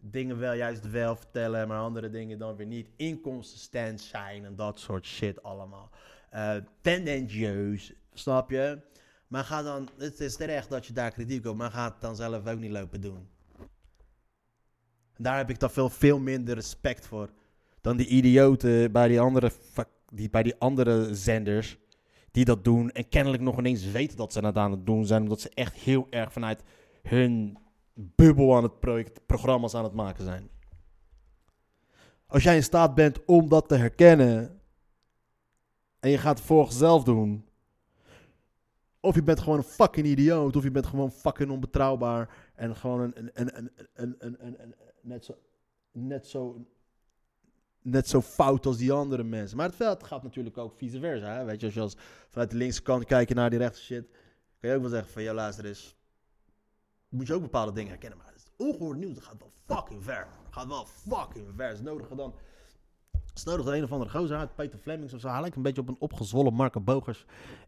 Dingen 0.00 0.38
wel 0.38 0.52
juist 0.52 0.90
wel 0.90 1.16
vertellen, 1.16 1.68
maar 1.68 1.78
andere 1.80 2.10
dingen 2.10 2.38
dan 2.38 2.56
weer 2.56 2.66
niet. 2.66 2.88
Inconsistent 2.96 4.00
zijn 4.00 4.44
en 4.44 4.56
dat 4.56 4.80
soort 4.80 5.06
shit 5.06 5.42
allemaal. 5.42 5.90
Eh 6.30 6.56
tendentieus, 6.80 7.92
snap 8.12 8.50
je? 8.50 8.80
Maar 9.28 9.44
ga 9.44 9.62
dan, 9.62 9.88
het 9.96 10.20
is 10.20 10.36
terecht 10.36 10.70
dat 10.70 10.86
je 10.86 10.92
daar 10.92 11.10
kritiek 11.10 11.46
op, 11.46 11.56
maar 11.56 11.70
ga 11.70 11.84
het 11.84 12.00
dan 12.00 12.16
zelf 12.16 12.46
ook 12.46 12.58
niet 12.58 12.70
lopen 12.70 13.00
doen. 13.00 13.28
En 15.12 15.22
daar 15.22 15.36
heb 15.36 15.50
ik 15.50 15.60
dan 15.60 15.70
veel, 15.70 15.90
veel 15.90 16.18
minder 16.18 16.54
respect 16.54 17.06
voor 17.06 17.30
dan 17.80 17.96
die 17.96 18.06
idioten 18.06 18.92
bij 18.92 19.08
die 19.08 19.20
andere, 19.20 19.50
die, 20.12 20.30
bij 20.30 20.42
die 20.42 20.54
andere 20.58 21.14
zenders 21.14 21.78
die 22.30 22.44
dat 22.44 22.64
doen 22.64 22.90
en 22.90 23.08
kennelijk 23.08 23.42
nog 23.42 23.58
ineens 23.58 23.90
weten 23.90 24.16
dat 24.16 24.32
ze 24.32 24.40
dat 24.40 24.56
aan 24.56 24.70
het 24.70 24.86
doen 24.86 25.06
zijn, 25.06 25.22
omdat 25.22 25.40
ze 25.40 25.50
echt 25.54 25.74
heel 25.74 26.06
erg 26.10 26.32
vanuit 26.32 26.62
hun 27.02 27.58
bubbel 27.94 28.56
aan 28.56 28.62
het 28.62 28.80
project, 28.80 29.26
programma's 29.26 29.74
aan 29.74 29.84
het 29.84 29.92
maken 29.92 30.24
zijn. 30.24 30.48
Als 32.26 32.42
jij 32.42 32.56
in 32.56 32.62
staat 32.62 32.94
bent 32.94 33.24
om 33.24 33.48
dat 33.48 33.68
te 33.68 33.76
herkennen 33.76 34.60
en 36.00 36.10
je 36.10 36.18
gaat 36.18 36.48
het 36.48 36.72
zelf 36.72 37.04
doen, 37.04 37.44
of 39.06 39.14
je 39.14 39.22
bent 39.22 39.40
gewoon 39.40 39.58
een 39.58 39.64
fucking 39.64 40.06
idioot, 40.06 40.56
of 40.56 40.62
je 40.62 40.70
bent 40.70 40.86
gewoon 40.86 41.10
fucking 41.10 41.50
onbetrouwbaar 41.50 42.28
en 42.54 42.76
gewoon 42.76 43.00
een, 43.00 43.30
een, 43.34 43.56
een, 43.56 43.70
een, 43.94 44.16
een, 44.18 44.62
een, 44.62 44.74
net 45.02 45.24
zo, 45.24 45.38
net 45.92 46.26
zo 46.26 46.66
net 47.82 48.08
zo 48.08 48.20
fout 48.20 48.66
als 48.66 48.76
die 48.76 48.92
andere 48.92 49.22
mensen. 49.22 49.56
Maar 49.56 49.66
het 49.66 49.76
veld 49.76 50.04
gaat 50.04 50.22
natuurlijk 50.22 50.58
ook 50.58 50.74
vice 50.76 51.00
versa. 51.00 51.36
Hè? 51.36 51.44
Weet 51.44 51.60
je, 51.60 51.66
als 51.66 51.74
je 51.74 51.80
als 51.80 51.96
vanuit 52.28 52.50
de 52.50 52.56
linkse 52.56 52.82
kant 52.82 53.04
kijkt 53.04 53.34
naar 53.34 53.50
die 53.50 53.58
rechtse 53.58 53.82
shit, 53.82 54.08
kan 54.60 54.70
je 54.70 54.76
ook 54.76 54.82
wel 54.82 54.90
zeggen 54.90 55.12
van, 55.12 55.22
ja 55.22 55.34
luister 55.34 55.64
eens, 55.64 55.96
moet 57.08 57.26
je 57.26 57.34
ook 57.34 57.42
bepaalde 57.42 57.72
dingen 57.72 57.90
herkennen. 57.90 58.18
Maar 58.18 58.26
het 58.26 58.36
is 58.36 58.66
ongehoord 58.66 58.98
nieuws, 58.98 59.14
dat 59.14 59.24
gaat 59.24 59.38
wel 59.38 59.52
fucking 59.76 60.04
ver. 60.04 60.26
Dat 60.44 60.52
gaat 60.52 60.66
wel 60.66 60.86
fucking 60.86 61.46
ver. 61.56 61.76
Ze 61.76 61.82
nodigen 61.82 62.16
dan, 62.16 62.34
ze 63.34 63.48
nodigen 63.48 63.76
een 63.76 63.84
of 63.84 63.92
andere 63.92 64.10
gozer 64.10 64.36
uit, 64.36 64.54
Peter 64.54 64.78
Flemings 64.78 65.14
of 65.14 65.20
zo. 65.20 65.28
Hij 65.28 65.40
lijkt 65.40 65.56
een 65.56 65.62
beetje 65.62 65.80
op 65.80 65.88
een 65.88 66.00
opgezwollen 66.00 66.54
Marco 66.54 66.80
Bogers. 66.80 67.24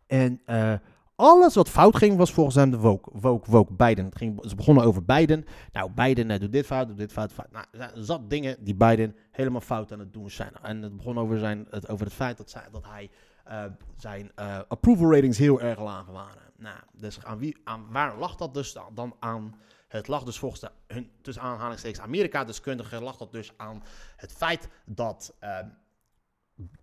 En 0.07 0.41
eh, 0.45 0.75
alles 1.19 1.55
wat 1.55 1.69
fout 1.69 1.97
ging, 1.97 2.17
was 2.17 2.33
volgens 2.33 2.57
hem 2.57 2.71
de 2.71 2.79
woke, 2.79 3.11
woke, 3.13 3.51
woke 3.51 3.73
Biden. 3.73 4.05
Het 4.05 4.17
ging, 4.17 4.39
ze 4.49 4.55
begonnen 4.55 4.85
over 4.85 5.05
Biden. 5.05 5.45
Nou, 5.73 5.91
Biden 5.91 6.31
eh, 6.31 6.41
doet 6.41 6.53
dit 6.53 6.67
fout, 6.67 6.89
doet 6.89 6.99
dit 6.99 7.13
fout, 7.13 7.33
fout. 7.33 7.51
Nou, 7.51 7.65
er 7.73 7.91
zat 7.95 8.31
dingen 8.31 8.57
die 8.61 8.75
Biden 8.75 9.17
helemaal 9.31 9.61
fout 9.61 9.93
aan 9.93 9.99
het 9.99 10.13
doen 10.13 10.31
zijn. 10.31 10.53
En 10.63 10.83
het 10.83 10.97
begon 10.97 11.19
over, 11.19 11.39
zijn, 11.39 11.67
het, 11.71 11.89
over 11.89 12.05
het 12.05 12.15
feit 12.15 12.37
dat, 12.37 12.51
zij, 12.51 12.63
dat 12.73 12.85
hij 12.85 13.11
eh, 13.45 13.65
zijn 13.97 14.31
eh, 14.35 14.59
approval 14.69 15.13
ratings 15.13 15.39
heel 15.39 15.61
erg 15.61 15.81
laag 15.81 16.07
waren. 16.07 16.43
Nou, 16.57 16.79
dus 16.93 17.25
aan 17.25 17.39
wie, 17.39 17.57
aan, 17.65 17.87
waar 17.91 18.19
lag 18.19 18.37
dat 18.37 18.55
dus 18.55 18.77
dan- 18.95 19.15
aan? 19.19 19.55
Het 19.89 20.09
lag 20.09 20.25
dus 20.25 20.39
volgens 20.39 20.61
de, 20.61 20.71
hun, 20.87 21.11
tussen 21.23 21.43
aanhalingstekens 21.43 22.01
Amerika-deskundigen, 22.05 23.03
lag 23.03 23.17
dat 23.17 23.33
dus 23.33 23.53
aan 23.57 23.83
het 24.17 24.33
feit 24.33 24.69
dat 24.85 25.35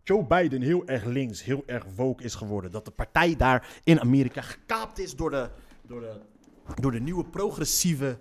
Joe 0.04 0.26
Biden 0.26 0.62
heel 0.62 0.88
erg 0.88 1.04
links, 1.04 1.44
heel 1.44 1.64
erg 1.66 1.86
woke 1.96 2.24
is 2.24 2.36
geworden. 2.36 2.72
Dat 2.72 2.86
de 2.86 2.92
partij 2.92 3.36
daar 3.36 3.68
in 3.84 4.00
Amerika 4.00 4.42
gekaapt 4.42 5.00
is 5.00 5.16
door 5.16 5.30
de, 5.30 5.50
door 5.82 6.00
de, 6.00 6.20
door 6.82 6.92
de 6.92 7.00
nieuwe 7.00 7.26
progressieve 7.26 8.18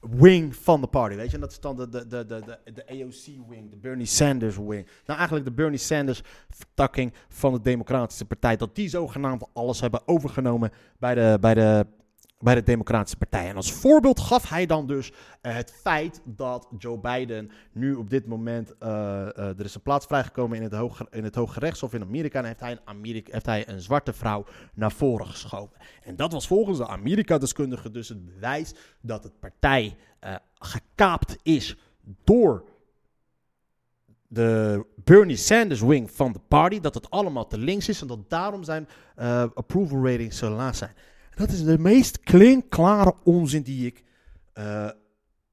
wing 0.00 0.56
van 0.56 0.80
de 0.80 0.86
party. 0.86 1.16
Weet 1.16 1.28
je, 1.28 1.34
en 1.34 1.40
dat 1.40 1.50
is 1.50 1.60
dan 1.60 1.76
de, 1.76 1.88
de, 1.88 2.06
de, 2.06 2.26
de, 2.26 2.58
de, 2.72 2.86
AOC-wing, 2.86 3.70
de 3.70 3.76
Bernie 3.76 4.06
Sanders 4.06 4.56
wing. 4.56 4.86
Nou, 5.06 5.18
eigenlijk 5.18 5.44
de 5.44 5.52
Bernie 5.52 5.78
Sanders 5.78 6.22
vertakking 6.48 7.12
van 7.28 7.52
de 7.52 7.60
Democratische 7.60 8.24
Partij. 8.24 8.56
Dat 8.56 8.74
die 8.74 8.88
zogenaamd 8.88 9.44
alles 9.52 9.80
hebben 9.80 10.08
overgenomen 10.08 10.70
bij 10.98 11.14
de, 11.14 11.38
bij 11.40 11.54
de, 11.54 11.86
bij 12.42 12.54
de 12.54 12.62
Democratische 12.62 13.16
Partij. 13.16 13.48
En 13.48 13.56
als 13.56 13.72
voorbeeld 13.72 14.20
gaf 14.20 14.48
hij 14.48 14.66
dan 14.66 14.86
dus 14.86 15.12
eh, 15.40 15.54
het 15.54 15.72
feit 15.72 16.20
dat 16.24 16.68
Joe 16.78 16.98
Biden 16.98 17.50
nu 17.72 17.94
op 17.94 18.10
dit 18.10 18.26
moment, 18.26 18.78
eh, 18.78 18.88
eh, 18.88 19.58
er 19.58 19.64
is 19.64 19.74
een 19.74 19.82
plaats 19.82 20.06
vrijgekomen 20.06 20.56
in 20.56 20.62
het, 20.62 20.72
hoge, 20.72 21.06
in 21.10 21.24
het 21.24 21.34
Hoge 21.34 21.58
Rechtshof 21.58 21.94
in 21.94 22.02
Amerika. 22.02 22.38
En 22.38 22.44
heeft 22.44 22.60
hij, 22.60 22.70
een 22.70 22.80
Amerika, 22.84 23.32
heeft 23.32 23.46
hij 23.46 23.68
een 23.68 23.80
zwarte 23.80 24.12
vrouw 24.12 24.44
naar 24.74 24.92
voren 24.92 25.26
geschoven. 25.26 25.76
En 26.02 26.16
dat 26.16 26.32
was 26.32 26.46
volgens 26.46 26.78
de 26.78 26.88
Amerika-deskundigen 26.88 27.92
dus 27.92 28.08
het 28.08 28.24
bewijs 28.24 28.74
dat 29.00 29.24
het 29.24 29.40
partij 29.40 29.96
eh, 30.20 30.34
gekaapt 30.54 31.36
is 31.42 31.76
door 32.24 32.64
de 34.28 34.84
Bernie 34.96 35.36
Sanders 35.36 35.80
wing 35.80 36.10
van 36.10 36.32
de 36.32 36.40
party. 36.48 36.80
Dat 36.80 36.94
het 36.94 37.10
allemaal 37.10 37.46
te 37.46 37.58
links 37.58 37.88
is 37.88 38.00
en 38.00 38.06
dat 38.06 38.30
daarom 38.30 38.64
zijn 38.64 38.88
approval 39.54 40.06
ratings 40.06 40.38
zo 40.38 40.50
laag 40.50 40.76
zijn. 40.76 40.94
Dat 41.34 41.50
is 41.50 41.64
de 41.64 41.78
meest 41.78 42.20
klinkklare 42.20 43.14
onzin 43.24 43.62
die 43.62 43.86
ik 43.86 44.04
eh, 44.52 44.90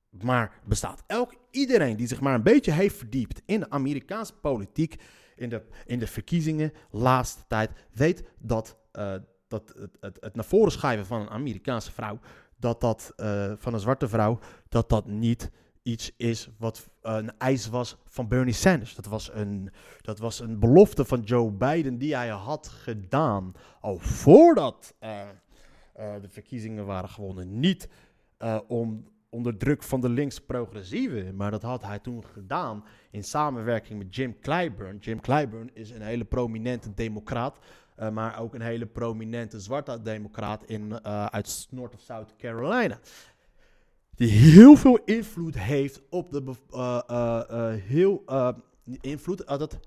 maar 0.09 0.59
bestaat. 0.65 1.03
Elk, 1.07 1.33
iedereen 1.51 1.95
die 1.95 2.07
zich 2.07 2.21
maar 2.21 2.33
een 2.33 2.43
beetje 2.43 2.71
heeft 2.71 2.97
verdiept 2.97 3.41
in 3.45 3.59
de 3.59 3.69
Amerikaanse 3.69 4.33
politiek, 4.33 4.95
in 5.35 5.49
de, 5.49 5.61
in 5.85 5.99
de 5.99 6.07
verkiezingen, 6.07 6.73
laatste 6.91 7.43
tijd, 7.47 7.71
weet 7.93 8.23
dat, 8.39 8.77
eh, 8.91 9.15
dat 9.47 9.73
het, 9.77 9.97
het, 9.99 10.17
het 10.19 10.35
naar 10.35 10.45
voren 10.45 10.71
schuiven 10.71 11.05
van 11.05 11.21
een 11.21 11.29
Amerikaanse 11.29 11.91
vrouw, 11.91 12.19
dat 12.57 12.81
dat 12.81 13.13
eh, 13.15 13.51
van 13.57 13.73
een 13.73 13.79
zwarte 13.79 14.07
vrouw, 14.07 14.39
dat 14.69 14.89
dat 14.89 15.07
niet 15.07 15.51
iets 15.83 16.11
is 16.17 16.49
wat 16.57 16.89
een 17.01 17.37
eis 17.37 17.67
was 17.67 17.97
van 18.05 18.27
Bernie 18.27 18.53
Sanders. 18.53 18.95
Dat 18.95 19.05
was, 19.05 19.33
een, 19.33 19.71
dat 20.01 20.19
was 20.19 20.39
een 20.39 20.59
belofte 20.59 21.05
van 21.05 21.21
Joe 21.21 21.51
Biden 21.51 21.97
die 21.97 22.15
hij 22.15 22.29
had 22.29 22.67
gedaan 22.67 23.53
al 23.81 23.99
voordat 23.99 24.93
de 26.21 26.29
verkiezingen 26.29 26.85
waren 26.85 27.09
gewonnen. 27.09 27.59
Niet 27.59 27.89
eh, 28.37 28.59
om 28.67 29.07
onder 29.29 29.57
druk 29.57 29.83
van 29.83 30.01
de 30.01 30.09
links-progressieven, 30.09 31.35
maar 31.35 31.51
dat 31.51 31.61
had 31.61 31.83
hij 31.83 31.99
toen 31.99 32.23
gedaan 32.25 32.83
in 33.11 33.23
samenwerking 33.23 33.99
met 33.99 34.15
Jim 34.15 34.39
Clyburn. 34.39 34.97
Jim 34.97 35.21
Clyburn 35.21 35.69
is 35.73 35.89
een 35.89 36.01
hele 36.01 36.25
prominente 36.25 36.93
democraat, 36.93 37.59
eh, 37.95 38.09
maar 38.09 38.39
ook 38.39 38.53
een 38.53 38.61
hele 38.61 38.85
prominente 38.85 39.59
zwarte 39.59 40.01
democraat 40.01 40.65
in, 40.65 40.99
eh, 40.99 41.25
uit 41.25 41.67
North 41.69 41.93
of 41.93 42.01
South 42.01 42.35
Carolina. 42.37 42.99
Die 44.15 44.29
heel 44.29 44.75
veel 44.75 44.99
invloed 45.05 45.59
heeft 45.59 46.01
op 46.09 46.31
de. 46.31 46.53
eh, 46.71 46.99
eh, 47.07 47.43
eh, 47.49 47.81
heel. 47.83 48.23
eh, 48.25 48.49
invloed. 49.01 49.43
eh, 49.43 49.57
dat 49.57 49.79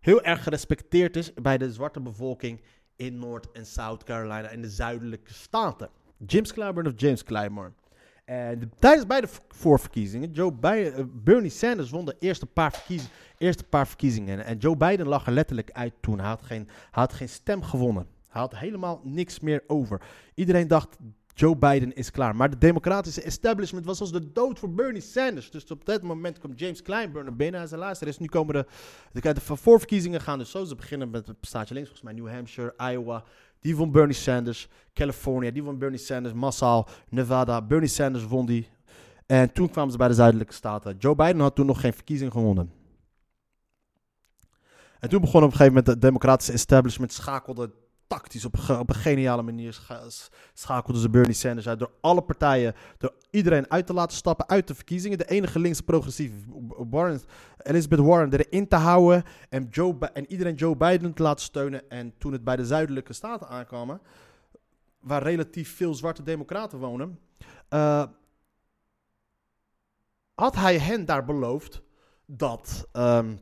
heel 0.00 0.22
erg 0.22 0.42
gerespecteerd 0.42 1.16
is 1.16 1.34
bij 1.34 1.58
de 1.58 1.72
zwarte 1.72 2.00
bevolking 2.00 2.60
in 3.06 3.18
North 3.18 3.50
en 3.52 3.66
South 3.66 4.04
Carolina 4.04 4.48
en 4.48 4.60
de 4.60 4.70
zuidelijke 4.70 5.34
staten. 5.34 5.88
James 6.26 6.52
Clyburn 6.52 6.86
of 6.86 6.92
James 6.96 7.24
Clyburn. 7.24 7.74
En 8.24 8.58
de- 8.58 8.68
tijdens 8.78 9.06
beide 9.06 9.28
voorverkiezingen, 9.48 10.30
Joe 10.30 10.52
Biden, 10.52 10.94
eh, 10.94 11.04
Bernie 11.12 11.50
Sanders 11.50 11.90
won 11.90 12.04
de 12.04 12.16
eerste 12.18 12.46
paar, 12.46 12.84
eerste 13.38 13.64
paar 13.64 13.86
verkiezingen. 13.86 14.44
En 14.44 14.56
Joe 14.58 14.76
Biden 14.76 15.06
lag 15.06 15.26
er 15.26 15.32
letterlijk 15.32 15.70
uit 15.72 15.92
toen. 16.00 16.18
Hij 16.18 16.28
had, 16.28 16.42
geen, 16.42 16.64
hij 16.66 17.02
had 17.02 17.12
geen 17.12 17.28
stem 17.28 17.62
gewonnen. 17.62 18.06
Hij 18.28 18.40
had 18.40 18.56
helemaal 18.56 19.00
niks 19.04 19.40
meer 19.40 19.62
over. 19.66 20.00
Iedereen 20.34 20.68
dacht, 20.68 20.96
Joe 21.34 21.56
Biden 21.56 21.92
is 21.94 22.10
klaar. 22.10 22.36
Maar 22.36 22.50
de 22.50 22.58
democratische 22.58 23.22
establishment 23.22 23.86
was 23.86 24.00
als 24.00 24.12
de 24.12 24.32
dood 24.32 24.58
voor 24.58 24.70
Bernie 24.74 25.00
Sanders. 25.00 25.50
Dus 25.50 25.70
op 25.70 25.84
dat 25.84 26.02
moment 26.02 26.38
komt 26.38 26.58
James 26.58 26.82
Clyburn 26.82 27.26
er 27.26 27.36
binnen 27.36 27.60
en 27.60 27.68
zei, 27.68 27.80
luister 27.80 28.06
eens, 28.06 28.18
nu 28.18 28.26
komen 28.26 28.54
de, 28.54 28.66
de, 29.20 29.32
de 29.32 29.40
voorverkiezingen 29.40 30.20
gaan 30.20 30.38
dus 30.38 30.50
zo. 30.50 30.64
Ze 30.64 30.74
beginnen 30.74 31.10
met 31.10 31.26
het 31.26 31.36
staatje 31.40 31.74
links, 31.74 31.88
volgens 31.90 32.12
mij 32.12 32.22
New 32.22 32.34
Hampshire, 32.34 32.74
Iowa. 32.92 33.24
Die 33.60 33.76
won 33.76 33.92
Bernie 33.92 34.14
Sanders. 34.14 34.68
California, 34.92 35.50
die 35.50 35.62
won 35.62 35.78
Bernie 35.78 35.98
Sanders. 35.98 36.34
Massaal, 36.34 36.88
Nevada, 37.08 37.62
Bernie 37.62 37.88
Sanders 37.88 38.26
won 38.26 38.46
die. 38.46 38.68
En 39.26 39.52
toen 39.52 39.70
kwamen 39.70 39.90
ze 39.92 39.98
bij 39.98 40.08
de 40.08 40.14
zuidelijke 40.14 40.52
staten. 40.52 40.96
Joe 40.98 41.14
Biden 41.14 41.40
had 41.40 41.54
toen 41.54 41.66
nog 41.66 41.80
geen 41.80 41.92
verkiezing 41.92 42.32
gewonnen. 42.32 42.72
En 45.00 45.08
toen 45.08 45.20
begon 45.20 45.42
op 45.42 45.50
een 45.50 45.56
gegeven 45.56 45.72
moment 45.72 45.86
het 45.86 46.00
democratische 46.00 46.52
establishment 46.52 47.12
schakelde 47.12 47.70
tactisch 48.12 48.44
op, 48.44 48.54
op 48.80 48.88
een 48.88 48.94
geniale 48.94 49.42
manier 49.42 49.72
scha- 49.72 50.10
s- 50.10 50.28
schakelde 50.54 51.00
ze 51.00 51.10
Bernie 51.10 51.34
Sanders 51.34 51.68
uit 51.68 51.78
door 51.78 51.90
alle 52.00 52.22
partijen, 52.22 52.74
door 52.98 53.14
iedereen 53.30 53.70
uit 53.70 53.86
te 53.86 53.92
laten 53.92 54.16
stappen 54.16 54.48
uit 54.48 54.66
de 54.66 54.74
verkiezingen. 54.74 55.18
De 55.18 55.28
enige 55.28 55.58
linkse 55.58 55.82
progressieve 55.82 56.34
Warren, 56.90 57.20
Elizabeth 57.58 57.98
Warren 57.98 58.32
erin 58.32 58.68
te 58.68 58.76
houden 58.76 59.24
en, 59.48 59.68
Joe, 59.70 59.98
en 59.98 60.30
iedereen 60.32 60.54
Joe 60.54 60.76
Biden 60.76 61.12
te 61.12 61.22
laten 61.22 61.44
steunen. 61.44 61.90
En 61.90 62.14
toen 62.18 62.32
het 62.32 62.44
bij 62.44 62.56
de 62.56 62.66
zuidelijke 62.66 63.12
staten 63.12 63.48
aankwam, 63.48 64.00
waar 65.00 65.22
relatief 65.22 65.76
veel 65.76 65.94
zwarte 65.94 66.22
democraten 66.22 66.78
wonen, 66.78 67.18
eh, 67.68 68.04
had 70.34 70.54
hij 70.54 70.78
hen 70.78 71.04
daar 71.04 71.24
beloofd 71.24 71.82
dat, 72.26 72.88
ehm, 72.92 73.36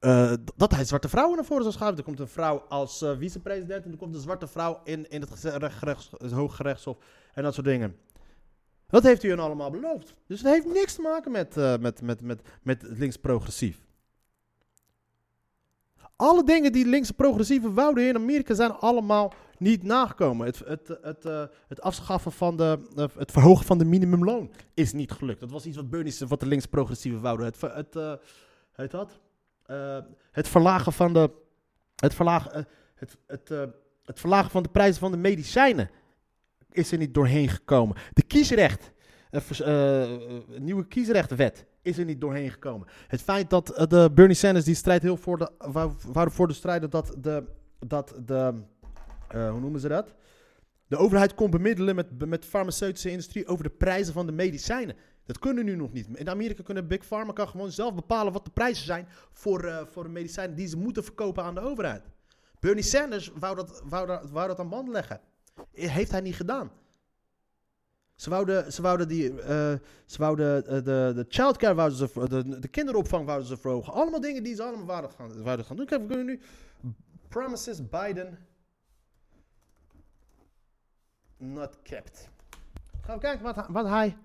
eh, 0.00 0.32
dat 0.56 0.74
hij 0.74 0.84
zwarte 0.84 1.08
vrouwen 1.08 1.36
naar 1.36 1.44
voren 1.44 1.62
zou 1.62 1.74
schuiven. 1.74 1.98
Er 1.98 2.04
komt 2.04 2.20
een 2.20 2.28
vrouw 2.28 2.64
als 2.68 3.02
eh, 3.02 3.16
vicepresident 3.18 3.84
en 3.84 3.90
er 3.90 3.96
komt 3.96 4.14
een 4.14 4.20
zwarte 4.20 4.46
vrouw 4.46 4.80
in, 4.84 5.10
in 5.10 5.20
het, 5.20 5.42
het 6.18 6.32
Hooggerechtshof 6.32 6.96
en 7.34 7.42
dat 7.42 7.54
soort 7.54 7.66
dingen. 7.66 7.96
Dat 8.86 9.02
heeft 9.02 9.22
hij 9.22 9.30
hun 9.30 9.40
allemaal 9.40 9.70
beloofd. 9.70 10.14
Dus 10.26 10.42
het 10.42 10.52
heeft 10.52 10.66
niks 10.66 10.94
te 10.94 11.00
maken 11.00 11.32
met, 11.32 11.56
eh, 11.56 11.76
met, 11.78 12.02
met, 12.02 12.20
met, 12.22 12.40
met 12.62 12.82
links-progressief. 12.82 13.78
Alle 16.16 16.44
dingen 16.44 16.72
die 16.72 16.86
links-progressieven 16.86 17.74
wouden 17.74 18.08
in 18.08 18.16
Amerika 18.16 18.54
zijn 18.54 18.72
allemaal 18.72 19.32
niet 19.58 19.82
nagekomen. 19.82 20.46
Het, 20.46 20.58
het, 20.58 20.98
het, 21.02 21.24
het 21.68 21.80
afschaffen 21.80 22.32
van 22.32 22.56
de, 22.56 22.78
het 23.18 23.32
verhogen 23.32 23.66
van 23.66 23.78
de 23.78 23.84
minimumloon 23.84 24.50
is 24.74 24.92
niet 24.92 25.12
gelukt. 25.12 25.40
Dat 25.40 25.50
was 25.50 25.66
iets 25.66 25.76
wat 25.76 25.90
Bernie, 25.90 26.14
wat 26.28 26.40
de 26.40 26.46
links-progressieven 26.46 27.20
wouden. 27.20 27.46
Het, 27.46 27.60
het, 27.60 27.92
dat? 28.90 29.10
Eh, 29.10 29.29
het 30.30 30.48
verlagen 30.48 30.92
van 30.92 31.12
de, 31.12 31.30
het 31.96 32.14
verlagen, 32.14 32.52
eh, 32.52 32.62
het, 32.94 33.16
het, 33.26 33.50
eh, 33.50 33.62
het 34.04 34.20
verlagen 34.20 34.50
van 34.50 34.62
de 34.62 34.68
prijzen 34.68 35.00
van 35.00 35.10
de 35.10 35.16
medicijnen 35.16 35.90
is 36.70 36.92
er 36.92 36.98
niet 36.98 37.14
doorheen 37.14 37.48
gekomen. 37.48 37.96
De 38.12 38.22
kiesrecht, 38.22 38.92
eh, 39.30 39.40
eh, 39.60 40.02
eh, 40.02 40.42
nieuwe 40.58 40.86
kiesrechtenwet 40.86 41.66
is 41.82 41.98
er 41.98 42.04
niet 42.04 42.20
doorheen 42.20 42.50
gekomen. 42.50 42.88
Het 43.06 43.22
feit 43.22 43.50
dat 43.50 43.70
eh, 43.70 43.86
de 43.86 44.10
Bernie 44.14 44.36
Sanders 44.36 44.64
die 44.64 44.74
strijd 44.74 45.02
heel 45.02 45.16
voor 45.16 45.38
de, 45.38 45.50
wou 46.12 46.30
voor 46.30 46.48
de 46.48 46.54
strijden 46.54 46.90
dat 46.90 47.14
de, 47.18 47.44
dat 47.78 48.14
de 48.26 48.54
eh, 49.28 49.50
hoe 49.50 49.60
noemen 49.60 49.80
ze 49.80 49.88
dat? 49.88 50.14
De 50.86 50.96
overheid 50.96 51.34
kon 51.34 51.50
bemiddelen 51.50 51.94
met, 51.94 52.28
met 52.28 52.42
de 52.42 52.48
farmaceutische 52.48 53.10
industrie 53.10 53.46
over 53.46 53.64
de 53.64 53.70
prijzen 53.70 54.12
van 54.12 54.26
de 54.26 54.32
medicijnen. 54.32 54.96
Dat 55.30 55.38
kunnen 55.38 55.64
nu 55.64 55.76
nog 55.76 55.92
niet. 55.92 56.06
In 56.12 56.28
Amerika 56.28 56.62
kunnen 56.62 56.86
Big 56.86 57.04
Pharma 57.06 57.32
kan 57.32 57.48
gewoon 57.48 57.70
zelf 57.70 57.94
bepalen 57.94 58.32
wat 58.32 58.44
de 58.44 58.50
prijzen 58.50 58.84
zijn 58.84 59.08
voor, 59.32 59.64
eh, 59.64 59.86
voor 59.86 60.10
medicijnen 60.10 60.56
die 60.56 60.66
ze 60.66 60.76
moeten 60.76 61.04
verkopen 61.04 61.44
aan 61.44 61.54
de 61.54 61.60
overheid. 61.60 62.04
Bernie 62.60 62.82
Sanders 62.82 63.30
wou 63.34 63.56
dat, 63.56 63.82
wou 63.84 64.06
dat, 64.06 64.30
wou 64.30 64.48
dat 64.48 64.58
aan 64.58 64.68
band 64.68 64.88
leggen. 64.88 65.20
Heeft 65.72 66.10
hij 66.10 66.20
niet 66.20 66.34
gedaan. 66.34 66.70
Ze 68.14 68.30
wouden, 68.30 68.72
ze 68.72 68.82
wouden, 68.82 69.08
die, 69.08 69.40
eh, 69.40 69.72
ze 70.06 70.18
wouden 70.18 70.66
eh, 70.66 70.72
de, 70.72 71.12
de 71.14 71.24
childcare, 71.28 71.74
wouden 71.74 71.98
ze, 71.98 72.28
de, 72.28 72.58
de 72.58 72.68
kinderopvang 72.68 73.26
wouden 73.26 73.48
ze 73.48 73.56
verhogen. 73.56 73.92
Allemaal 73.92 74.20
dingen 74.20 74.42
die 74.42 74.54
ze 74.54 74.62
allemaal 74.62 74.86
wouden 74.86 75.10
gaan, 75.10 75.42
wouden 75.42 75.66
gaan 75.66 75.76
doen. 75.76 75.86
Kijk, 75.86 76.00
we 76.00 76.06
kunnen 76.06 76.26
nu 76.26 76.40
promises 77.28 77.88
Biden 77.88 78.38
not 81.36 81.82
kept. 81.82 82.28
Gaan 83.00 83.14
we 83.14 83.20
kijken 83.20 83.42
wat, 83.42 83.66
wat 83.68 83.86
hij 83.86 84.16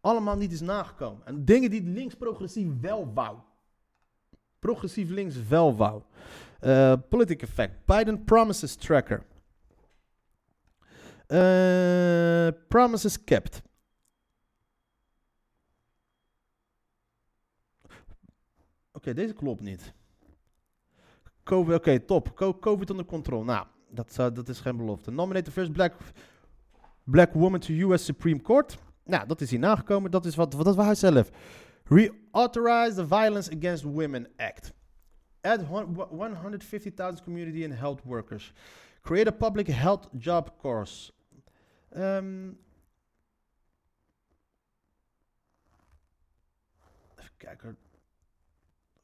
allemaal 0.00 0.36
niet 0.36 0.52
is 0.52 0.60
nagekomen. 0.60 1.26
En 1.26 1.44
dingen 1.44 1.70
die 1.70 1.82
links-progressief 1.82 2.68
wel 2.80 3.12
wou. 3.14 3.38
Progressief 4.58 5.08
links 5.10 5.46
wel 5.48 5.76
wou. 5.76 6.02
Eh 6.60 6.92
political 7.08 7.48
effect. 7.48 7.86
Biden 7.86 8.24
promises 8.24 8.74
tracker. 8.76 9.24
Eh, 11.26 12.48
promises 12.68 13.24
kept. 13.24 13.62
Oké, 18.92 19.14
deze 19.14 19.32
klopt 19.32 19.60
niet. 19.60 19.92
Oké, 21.50 22.00
top. 22.00 22.34
Co- 22.34 22.58
COVID 22.58 22.90
onder 22.90 23.04
controle. 23.04 23.44
Nou, 23.44 23.66
dat, 23.88 24.14
dat 24.16 24.48
is 24.48 24.60
geen 24.60 24.76
belofte. 24.76 25.10
Nominate 25.10 25.44
the 25.44 25.50
first 25.50 25.72
black, 25.72 25.94
black 27.04 27.32
woman 27.32 27.60
to 27.60 27.72
US 27.74 28.04
Supreme 28.04 28.40
Court. 28.42 28.78
Nou, 29.10 29.26
dat 29.26 29.40
is 29.40 29.50
hier 29.50 29.58
nagekomen. 29.58 30.10
Dat 30.10 30.24
is 30.24 30.34
wat, 30.34 30.52
wat 30.52 30.64
dat 30.64 30.76
was 30.76 30.98
zelf. 30.98 31.30
Reauthorize 31.84 32.94
the 32.94 33.06
Violence 33.06 33.56
Against 33.56 33.82
Women 33.82 34.28
Act. 34.36 34.72
Add 35.40 35.62
hon- 35.62 35.94
150,000 36.34 37.22
community 37.22 37.64
and 37.64 37.74
health 37.78 38.02
workers. 38.04 38.52
Create 39.02 39.28
a 39.28 39.32
public 39.32 39.66
health 39.66 40.08
job 40.12 40.58
course. 40.58 41.12
Ehm, 41.88 42.48
even 47.16 47.36
kijken. 47.36 47.78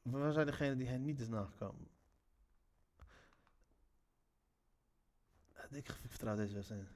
Waar 0.02 0.32
zijn 0.32 0.46
degenen 0.46 0.78
die 0.78 0.88
hij 0.88 0.98
niet 0.98 1.20
is 1.20 1.28
nagekomen? 1.28 1.88
Ik, 5.70 5.90
vertrouw 6.08 6.36
deze 6.36 6.54
website. 6.54 6.95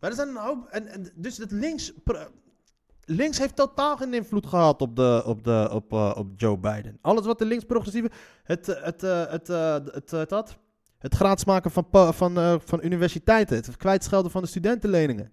Maar 0.00 0.10
er 0.10 0.16
zijn 0.16 0.28
een 0.28 0.36
hoop. 0.36 0.66
En, 0.66 1.12
dus 1.14 1.36
het 1.36 1.50
links. 1.50 1.92
Links 3.04 3.38
heeft 3.38 3.56
totaal 3.56 3.96
geen 3.96 4.14
invloed 4.14 4.46
gehad 4.46 4.80
op, 4.82 4.96
de, 4.96 5.22
op, 5.26 5.44
de, 5.44 5.68
op, 5.72 5.92
eh, 5.92 6.12
op 6.16 6.28
Joe 6.36 6.58
Biden. 6.58 6.98
Alles 7.00 7.26
wat 7.26 7.38
de 7.38 7.44
links-progressieve. 7.44 8.10
Het, 8.42 8.68
eh, 8.68 8.82
het, 8.82 9.02
eh, 9.02 9.30
het, 9.30 9.48
het, 9.48 10.10
het, 10.10 10.58
het 10.98 11.14
gratis 11.14 11.44
maken 11.44 11.70
van, 11.70 12.14
van, 12.14 12.60
van 12.64 12.84
universiteiten. 12.84 13.56
Het 13.56 13.76
kwijtschelden 13.76 14.30
van 14.30 14.42
de 14.42 14.48
studentenleningen. 14.48 15.32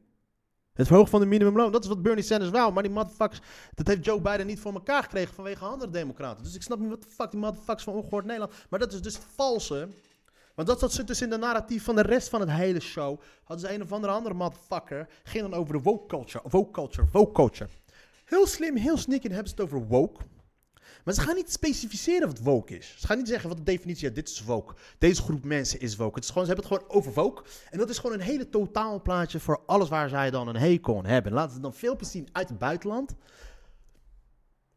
Het 0.73 0.87
verhogen 0.87 1.11
van 1.11 1.19
de 1.19 1.25
minimumloon. 1.25 1.71
Dat 1.71 1.83
is 1.83 1.89
wat 1.89 2.01
Bernie 2.01 2.23
Sanders 2.23 2.51
wou. 2.51 2.73
Maar 2.73 2.83
die 2.83 2.91
motherfuckers. 2.91 3.41
Dat 3.73 3.87
heeft 3.87 4.05
Joe 4.05 4.21
Biden 4.21 4.47
niet 4.47 4.59
voor 4.59 4.73
elkaar 4.73 5.03
gekregen 5.03 5.33
vanwege 5.33 5.65
andere 5.65 5.91
democraten. 5.91 6.43
Dus 6.43 6.55
ik 6.55 6.61
snap 6.61 6.79
niet 6.79 6.89
wat 6.89 7.01
de 7.01 7.09
fuck 7.09 7.31
die 7.31 7.39
motherfuckers 7.39 7.83
van 7.83 7.93
ongehoord 7.93 8.25
Nederland. 8.25 8.53
Maar 8.69 8.79
dat 8.79 8.93
is 8.93 9.01
dus 9.01 9.13
het 9.13 9.25
valse. 9.35 9.87
Want 10.57 10.79
dat 10.79 10.93
zat 10.93 11.07
dus 11.07 11.21
in 11.21 11.29
de 11.29 11.37
narratief 11.37 11.83
van 11.83 11.95
de 11.95 12.01
rest 12.01 12.29
van 12.29 12.39
het 12.39 12.51
hele 12.51 12.79
show. 12.79 13.19
Hadden 13.43 13.67
ze 13.67 13.73
een 13.73 13.81
of 13.81 13.91
andere 13.91 14.13
andere 14.13 14.35
motherfucker. 14.35 15.07
Ging 15.23 15.49
dan 15.49 15.59
over 15.59 15.73
de 15.73 15.81
woke 15.81 16.07
culture. 16.07 16.43
Woke 16.49 16.71
culture. 16.71 17.07
Woke 17.11 17.31
culture. 17.31 17.69
Heel 18.25 18.47
slim, 18.47 18.75
heel 18.75 18.97
sneaky 18.97 19.27
hebben 19.27 19.47
ze 19.47 19.53
het 19.53 19.63
over 19.63 19.87
woke. 19.87 20.21
Maar 21.03 21.13
ze 21.13 21.21
gaan 21.21 21.35
niet 21.35 21.51
specificeren 21.51 22.27
wat 22.27 22.39
woke 22.39 22.77
is. 22.77 22.95
Ze 22.97 23.07
gaan 23.07 23.17
niet 23.17 23.27
zeggen 23.27 23.49
wat 23.49 23.57
de 23.57 23.63
definitie 23.63 24.07
is. 24.07 24.13
Dit 24.13 24.29
is 24.29 24.43
woke. 24.43 24.73
Deze 24.97 25.21
groep 25.21 25.43
mensen 25.43 25.79
is 25.79 25.95
woke. 25.95 26.15
Het 26.15 26.23
is 26.23 26.29
gewoon, 26.29 26.47
ze 26.47 26.53
hebben 26.53 26.69
het 26.69 26.79
gewoon 26.79 26.97
over 26.97 27.13
woke. 27.13 27.43
En 27.69 27.77
dat 27.77 27.89
is 27.89 27.97
gewoon 27.97 28.15
een 28.15 28.25
hele 28.25 28.49
totaalplaatje 28.49 29.39
voor 29.39 29.61
alles 29.65 29.89
waar 29.89 30.09
zij 30.09 30.31
dan 30.31 30.47
een 30.47 30.55
hekel 30.55 30.97
aan 30.97 31.05
hebben. 31.05 31.31
Laten 31.31 31.55
ze 31.55 31.59
dan 31.59 31.73
filmpjes 31.73 32.11
zien 32.11 32.29
uit 32.31 32.49
het 32.49 32.57
buitenland. 32.57 33.15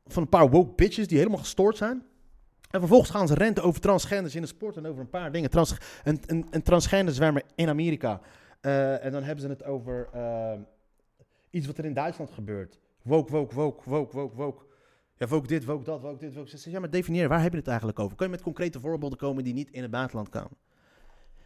Van 0.06 0.22
een 0.22 0.28
paar 0.28 0.50
woke 0.50 0.74
bitches 0.74 1.08
die 1.08 1.18
helemaal 1.18 1.38
gestoord 1.38 1.76
zijn. 1.76 2.09
En 2.70 2.78
vervolgens 2.78 3.10
gaan 3.10 3.28
ze 3.28 3.34
renten 3.34 3.62
over 3.62 3.80
transgenders 3.80 4.34
in 4.34 4.40
de 4.40 4.48
sport 4.48 4.76
en 4.76 4.86
over 4.86 5.00
een 5.00 5.10
paar 5.10 5.32
dingen. 5.32 5.50
Trans, 5.50 5.76
een, 6.04 6.20
een, 6.26 6.46
een 6.50 6.62
transgender 6.62 7.14
zwemmer 7.14 7.42
in 7.54 7.68
Amerika. 7.68 8.20
Eh, 8.60 9.04
en 9.04 9.12
dan 9.12 9.22
hebben 9.22 9.44
ze 9.44 9.48
het 9.48 9.64
over 9.64 10.08
eh, 10.12 10.52
iets 11.50 11.66
wat 11.66 11.78
er 11.78 11.84
in 11.84 11.94
Duitsland 11.94 12.30
gebeurt. 12.30 12.80
Woke, 13.02 13.30
woke, 13.30 13.54
woke, 13.54 13.90
woke, 13.90 14.16
woke, 14.16 14.36
woke. 14.36 14.64
Ja, 15.14 15.26
woke 15.26 15.46
dit, 15.46 15.64
woke 15.64 15.84
dat, 15.84 16.00
woke 16.00 16.18
dit, 16.18 16.34
woke. 16.34 16.58
Ze 16.58 16.70
ja, 16.70 16.80
maar 16.80 16.90
definieer, 16.90 17.28
waar 17.28 17.42
heb 17.42 17.52
je 17.52 17.58
het 17.58 17.68
eigenlijk 17.68 17.98
over? 17.98 18.16
Kun 18.16 18.26
je 18.26 18.32
met 18.32 18.42
concrete 18.42 18.80
voorbeelden 18.80 19.18
komen 19.18 19.44
die 19.44 19.54
niet 19.54 19.70
in 19.70 19.82
het 19.82 19.90
buitenland 19.90 20.28
komen? 20.28 20.56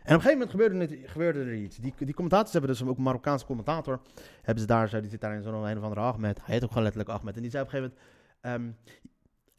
En 0.02 0.14
op 0.14 0.22
een 0.24 0.30
gegeven 0.30 0.68
moment 0.72 1.10
gebeurde, 1.10 1.40
er 1.40 1.54
iets. 1.54 1.76
Die, 1.76 1.94
die 1.98 2.14
commentators 2.14 2.52
hebben 2.52 2.70
dus 2.70 2.84
ook 2.84 2.96
een 2.96 3.02
Marokkaanse 3.02 3.46
commentator. 3.46 4.00
Hebben 4.42 4.62
ze 4.62 4.68
daar, 4.68 4.88
zo, 4.88 5.00
die 5.00 5.10
zit 5.10 5.20
daar 5.20 5.34
in 5.34 5.42
zo'n 5.42 5.54
een 5.54 5.76
of 5.76 5.82
andere 5.82 6.00
Ahmed. 6.00 6.38
Hij 6.44 6.54
heet 6.54 6.62
ook 6.62 6.68
gewoon 6.68 6.82
letterlijk 6.82 7.18
Ahmed. 7.18 7.36
En 7.36 7.42
die 7.42 7.50
zei 7.50 7.64
op 7.64 7.72
een 7.72 7.78
gegeven 7.78 7.98
moment... 8.42 8.62
ehm, 8.62 8.94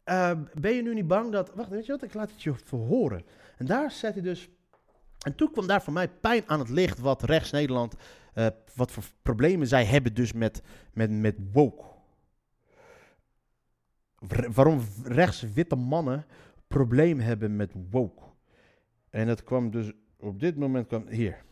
eh, 0.06 0.30
ben 0.54 0.74
je 0.74 0.82
nu 0.82 0.94
niet 0.94 1.06
bang 1.06 1.32
dat... 1.32 1.54
Wacht, 1.54 1.68
weet 1.68 1.86
je 1.86 1.92
wat? 1.92 2.02
Ik 2.02 2.14
laat 2.14 2.30
het 2.30 2.42
je 2.42 2.54
verhoren. 2.54 3.24
En 3.56 3.66
daar 3.66 3.90
zet 3.90 4.14
hij 4.14 4.22
dus... 4.22 4.48
En 5.18 5.34
toen 5.34 5.50
kwam 5.52 5.66
daar 5.66 5.82
voor 5.82 5.92
mij 5.92 6.08
pijn 6.08 6.42
aan 6.46 6.58
het 6.58 6.68
licht 6.68 6.98
wat 6.98 7.22
rechts 7.22 7.50
Nederland... 7.50 7.94
eh, 8.34 8.46
wat 8.74 8.90
voor 8.90 9.04
problemen 9.22 9.66
zij 9.66 9.84
hebben 9.84 10.14
dus 10.14 10.32
met, 10.32 10.62
met, 10.92 11.10
met 11.10 11.36
woke. 11.52 11.84
Wa- 14.18 14.50
waarom 14.50 14.80
rechts 15.04 15.40
witte 15.52 15.76
mannen 15.76 16.26
probleem 16.68 17.20
hebben 17.20 17.56
met 17.56 17.72
woke. 17.90 18.22
En 19.10 19.26
dat 19.26 19.44
kwam 19.44 19.70
dus 19.70 19.92
op 20.18 20.40
dit 20.40 20.56
moment 20.56 20.86
kwam 20.86 21.08
hier. 21.08 21.44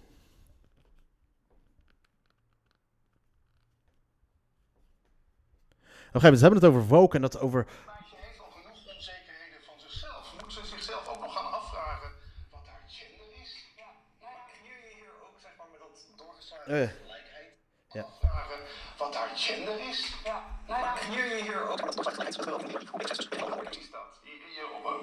Moment, 6.13 6.39
ze 6.39 6.45
hebben 6.45 6.63
het 6.63 6.71
over 6.71 6.89
woke 6.89 7.17
en 7.17 7.23
dat 7.23 7.39
over 7.39 7.67
Eh. 16.67 16.89
gelijkheid 17.03 17.53
Ja. 17.89 18.03
afvragen 18.03 18.59
wat 18.97 19.15
haar 19.15 19.31
gender 19.35 19.89
is? 19.89 20.13
Ja, 20.25 20.43
nou 20.67 20.81
ja, 20.81 20.95
hier 21.11 21.37
je 21.37 21.43
hier 21.43 21.69
ook 21.69 21.85
met 21.85 21.97
dat 21.97 22.05
Precies 23.63 23.91
dat. 23.91 24.21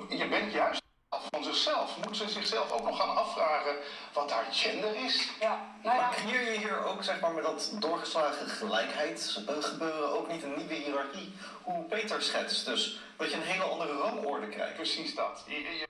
Je, 0.10 0.28
bent 0.28 0.54
juist 0.54 0.82
af 1.10 1.28
van 1.30 1.44
zichzelf. 1.44 1.98
Moet 2.06 2.18
ze 2.18 2.30
zichzelf 2.30 2.72
ook 2.72 2.84
nog 2.84 2.98
gaan 2.98 3.16
afvragen 3.16 3.76
wat 4.14 4.32
haar 4.32 4.46
gender 4.52 4.96
is? 5.06 5.32
Ja, 5.40 5.76
nou 5.84 5.98
ja, 5.98 6.12
hier 6.26 6.52
je 6.52 6.58
hier 6.58 6.86
ook 6.86 7.04
zeg 7.04 7.20
maar 7.20 7.32
met 7.32 7.44
dat 7.44 7.76
doorgeslagen 7.80 8.48
gelijkheid 8.48 9.44
eh, 9.48 9.56
gebeuren 9.60 10.18
ook 10.20 10.32
niet 10.32 10.44
een 10.44 10.54
nieuwe 10.58 10.74
hiërarchie, 10.74 11.34
hoe 11.64 11.84
Peter 11.84 12.22
schetst. 12.22 12.66
Dus 12.66 13.02
dat 13.18 13.32
je 13.32 13.36
een 13.36 13.42
hele 13.42 13.64
andere 13.64 13.94
rangorde 13.94 14.48
krijgt. 14.50 14.76
Precies 14.76 15.16
dat. 15.16 15.44
Je, 15.48 15.54
je, 15.54 15.88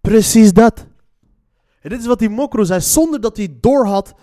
Precies 0.00 0.52
dat. 0.52 0.86
En 1.80 1.88
dit 1.88 2.00
is 2.00 2.06
wat 2.06 2.18
die 2.18 2.28
Mokro 2.28 2.64
zei, 2.64 2.80
zonder 2.80 3.20
dat 3.20 3.36
hij 3.36 3.48
doorhad 3.60 4.14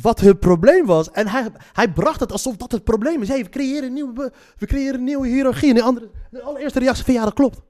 wat 0.00 0.20
hun 0.20 0.38
probleem 0.38 0.86
was. 0.86 1.10
En 1.10 1.28
hij, 1.28 1.50
hij 1.72 1.92
bracht 1.92 2.20
het 2.20 2.32
alsof 2.32 2.56
dat 2.56 2.72
het 2.72 2.84
probleem 2.84 3.22
is. 3.22 3.28
Hey, 3.28 3.42
we 3.42 3.48
creëren 3.48 3.84
een 3.84 3.92
nieuwe, 3.92 4.32
we 4.56 4.66
creëren 4.66 5.04
nieuwe 5.04 5.28
hiërarchie. 5.28 5.68
En 5.68 5.74
de, 5.74 5.82
andere, 5.82 6.10
de 6.30 6.42
allereerste 6.42 6.78
reactie 6.78 7.04
van 7.04 7.14
ja, 7.14 7.24
dat 7.24 7.34
klopt. 7.34 7.60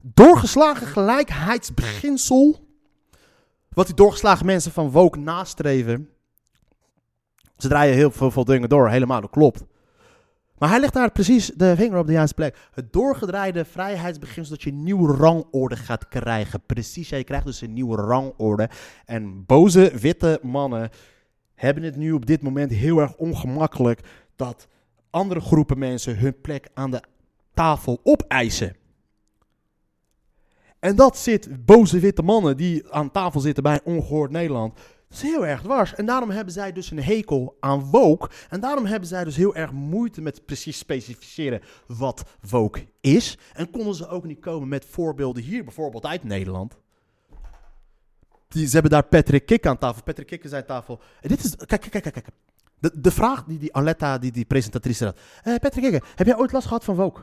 Doorgeslagen 0.00 0.86
gelijkheidsbeginsel. 0.86 2.66
Wat 3.68 3.86
die 3.86 3.94
doorgeslagen 3.94 4.46
mensen 4.46 4.72
van 4.72 4.90
woke 4.90 5.18
nastreven. 5.18 6.08
Ze 7.56 7.68
draaien 7.68 7.94
heel 7.94 8.10
veel, 8.10 8.30
veel 8.30 8.44
dingen 8.44 8.68
door, 8.68 8.88
helemaal, 8.88 9.20
dat 9.20 9.30
klopt. 9.30 9.64
Maar 10.64 10.72
hij 10.72 10.82
legt 10.82 10.94
daar 10.94 11.12
precies 11.12 11.46
de 11.46 11.76
vinger 11.76 11.98
op 11.98 12.06
de 12.06 12.12
juiste 12.12 12.34
plek. 12.34 12.56
Het 12.72 12.92
doorgedraaide 12.92 13.64
vrijheidsbeginsel 13.64 14.54
dat 14.54 14.62
je 14.62 14.70
een 14.70 14.82
nieuwe 14.82 15.16
rangorde 15.16 15.76
gaat 15.76 16.08
krijgen. 16.08 16.62
Precies, 16.66 17.08
je 17.08 17.24
krijgt 17.24 17.46
dus 17.46 17.60
een 17.60 17.72
nieuwe 17.72 17.96
rangorde. 17.96 18.68
En 19.04 19.44
boze 19.46 19.92
witte 20.00 20.38
mannen 20.42 20.90
hebben 21.54 21.82
het 21.82 21.96
nu 21.96 22.12
op 22.12 22.26
dit 22.26 22.42
moment 22.42 22.70
heel 22.70 22.98
erg 22.98 23.16
ongemakkelijk 23.16 24.00
dat 24.36 24.68
andere 25.10 25.40
groepen 25.40 25.78
mensen 25.78 26.18
hun 26.18 26.40
plek 26.40 26.68
aan 26.74 26.90
de 26.90 27.02
tafel 27.54 28.00
opeisen. 28.02 28.76
En 30.78 30.96
dat 30.96 31.16
zit 31.16 31.64
boze 31.64 31.98
witte 31.98 32.22
mannen 32.22 32.56
die 32.56 32.92
aan 32.92 33.10
tafel 33.10 33.40
zitten 33.40 33.62
bij 33.62 33.80
Ongehoord 33.84 34.30
Nederland. 34.30 34.78
Dat 35.14 35.22
is 35.22 35.28
heel 35.28 35.46
erg 35.46 35.62
dwars. 35.62 35.94
En 35.94 36.06
daarom 36.06 36.30
hebben 36.30 36.52
zij 36.52 36.72
dus 36.72 36.90
een 36.90 37.02
hekel 37.02 37.56
aan 37.60 37.80
woke. 37.80 38.30
En 38.48 38.60
daarom 38.60 38.86
hebben 38.86 39.08
zij 39.08 39.24
dus 39.24 39.36
heel 39.36 39.54
erg 39.54 39.72
moeite 39.72 40.20
met 40.20 40.46
precies 40.46 40.78
specificeren 40.78 41.60
wat 41.86 42.24
woke 42.50 42.86
is. 43.00 43.38
En 43.52 43.70
konden 43.70 43.94
ze 43.94 44.08
ook 44.08 44.24
niet 44.24 44.40
komen 44.40 44.68
met 44.68 44.84
voorbeelden 44.84 45.42
hier, 45.42 45.64
bijvoorbeeld 45.64 46.06
uit 46.06 46.24
Nederland. 46.24 46.78
Die, 48.48 48.66
ze 48.66 48.72
hebben 48.72 48.90
daar 48.90 49.04
Patrick 49.04 49.46
Kik 49.46 49.66
aan 49.66 49.78
tafel. 49.78 50.02
Patrick 50.02 50.26
Kik 50.26 50.44
is 50.44 50.52
aan 50.52 50.64
tafel. 50.64 51.00
En 51.20 51.28
dit 51.28 51.44
is, 51.44 51.56
kijk, 51.56 51.80
kijk, 51.80 52.02
kijk, 52.02 52.12
kijk. 52.12 52.28
De, 52.78 53.00
de 53.00 53.10
vraag 53.10 53.44
die 53.44 53.58
die 53.58 53.74
Aletta, 53.74 54.18
die, 54.18 54.32
die 54.32 54.44
presentatrice 54.44 55.04
had. 55.04 55.18
Eh, 55.42 55.54
Patrick 55.56 55.90
Kik, 55.90 56.04
heb 56.14 56.26
jij 56.26 56.36
ooit 56.36 56.52
last 56.52 56.66
gehad 56.66 56.84
van 56.84 56.94
woke? 56.94 57.20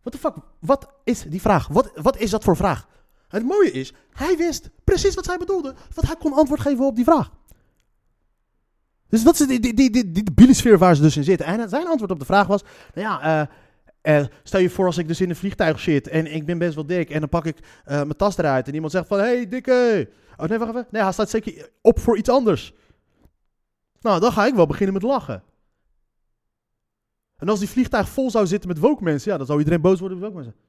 What 0.00 0.12
the 0.12 0.18
fuck? 0.18 0.34
Wat 0.60 0.92
is 1.04 1.22
die 1.22 1.40
vraag? 1.40 1.68
Wat, 1.68 1.90
wat 1.94 2.16
is 2.16 2.30
dat 2.30 2.44
voor 2.44 2.56
vraag? 2.56 2.94
Het 3.28 3.44
mooie 3.44 3.70
is, 3.70 3.92
hij 4.12 4.36
wist 4.36 4.70
precies 4.84 5.14
wat 5.14 5.24
zij 5.24 5.36
bedoelde, 5.36 5.74
want 5.94 6.06
hij 6.06 6.16
kon 6.16 6.32
antwoord 6.32 6.60
geven 6.60 6.84
op 6.84 6.96
die 6.96 7.04
vraag. 7.04 7.30
Dus 9.08 9.22
dat 9.24 9.40
is 9.40 9.46
die, 9.46 9.60
die, 9.60 9.90
die, 9.90 10.12
die, 10.12 10.76
waar 10.76 10.96
ze 10.96 11.02
dus 11.02 11.16
in 11.16 11.24
zitten. 11.24 11.46
En 11.46 11.68
zijn 11.68 11.86
antwoord 11.86 12.10
op 12.10 12.18
de 12.18 12.24
vraag 12.24 12.46
was, 12.46 12.62
nou 12.94 13.06
ja, 13.08 13.48
uh, 14.02 14.26
stel 14.42 14.60
je 14.60 14.70
voor 14.70 14.86
als 14.86 14.98
ik 14.98 15.08
dus 15.08 15.20
in 15.20 15.30
een 15.30 15.36
vliegtuig 15.36 15.80
zit 15.80 16.08
en 16.08 16.34
ik 16.34 16.46
ben 16.46 16.58
best 16.58 16.74
wel 16.74 16.86
dik 16.86 17.10
en 17.10 17.20
dan 17.20 17.28
pak 17.28 17.44
ik 17.44 17.58
uh, 17.58 17.64
mijn 17.84 18.16
tas 18.16 18.38
eruit 18.38 18.68
en 18.68 18.74
iemand 18.74 18.92
zegt 18.92 19.06
van, 19.06 19.18
hey 19.18 19.48
dikke. 19.48 20.10
Oh 20.36 20.46
nee, 20.46 20.58
wacht 20.58 20.70
even. 20.70 20.86
Nee, 20.90 21.02
hij 21.02 21.12
staat 21.12 21.30
zeker 21.30 21.70
op 21.80 21.98
voor 22.00 22.16
iets 22.16 22.28
anders. 22.28 22.74
Nou, 24.00 24.20
dan 24.20 24.32
ga 24.32 24.46
ik 24.46 24.54
wel 24.54 24.66
beginnen 24.66 24.94
met 24.94 25.02
lachen. 25.02 25.42
En 27.36 27.48
als 27.48 27.58
die 27.58 27.68
vliegtuig 27.68 28.08
vol 28.08 28.30
zou 28.30 28.46
zitten 28.46 28.68
met 28.68 28.78
woke 28.78 29.02
mensen, 29.02 29.30
ja, 29.30 29.36
dan 29.36 29.46
zou 29.46 29.58
iedereen 29.58 29.80
boos 29.80 30.00
worden 30.00 30.18
met 30.18 30.26
woke 30.26 30.42
mensen. 30.42 30.60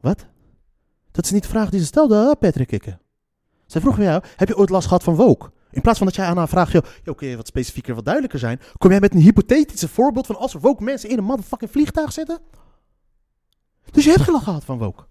Wat? 0.00 0.26
Dat 1.14 1.24
is 1.24 1.30
niet 1.30 1.42
de 1.42 1.48
vraag 1.48 1.70
die 1.70 1.80
ze 1.80 1.86
stelde, 1.86 2.36
Patrick 2.40 2.66
Kikke. 2.66 2.98
Zij 3.66 3.80
vroeg 3.80 3.98
jou, 3.98 4.22
heb 4.36 4.48
je 4.48 4.56
ooit 4.56 4.70
last 4.70 4.86
gehad 4.86 5.02
van 5.02 5.14
woke? 5.14 5.50
In 5.70 5.80
plaats 5.80 5.98
van 5.98 6.06
dat 6.06 6.16
jij 6.16 6.26
aan 6.26 6.36
haar 6.36 6.48
vraagt, 6.48 6.72
joh, 6.72 7.16
kun 7.16 7.28
je 7.28 7.36
wat 7.36 7.46
specifieker, 7.46 7.94
wat 7.94 8.04
duidelijker 8.04 8.38
zijn? 8.38 8.60
Kom 8.78 8.90
jij 8.90 9.00
met 9.00 9.14
een 9.14 9.20
hypothetische 9.20 9.88
voorbeeld 9.88 10.26
van 10.26 10.36
als 10.36 10.54
er 10.54 10.60
woke 10.60 10.82
mensen 10.82 11.10
in 11.10 11.18
een 11.18 11.24
motherfucking 11.24 11.70
vliegtuig 11.70 12.12
zitten? 12.12 12.38
Dus 13.90 14.04
je 14.04 14.10
hebt 14.10 14.22
geen 14.22 14.32
last 14.32 14.44
gehad 14.44 14.64
van 14.64 14.78
woke. 14.78 15.04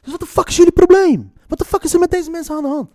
Dus 0.00 0.10
wat 0.10 0.20
de 0.20 0.26
fuck 0.26 0.48
is 0.48 0.56
jullie 0.56 0.72
probleem? 0.72 1.32
Wat 1.48 1.58
de 1.58 1.64
fuck 1.64 1.82
is 1.82 1.92
er 1.92 2.00
met 2.00 2.10
deze 2.10 2.30
mensen 2.30 2.56
aan 2.56 2.62
de 2.62 2.68
hand? 2.68 2.90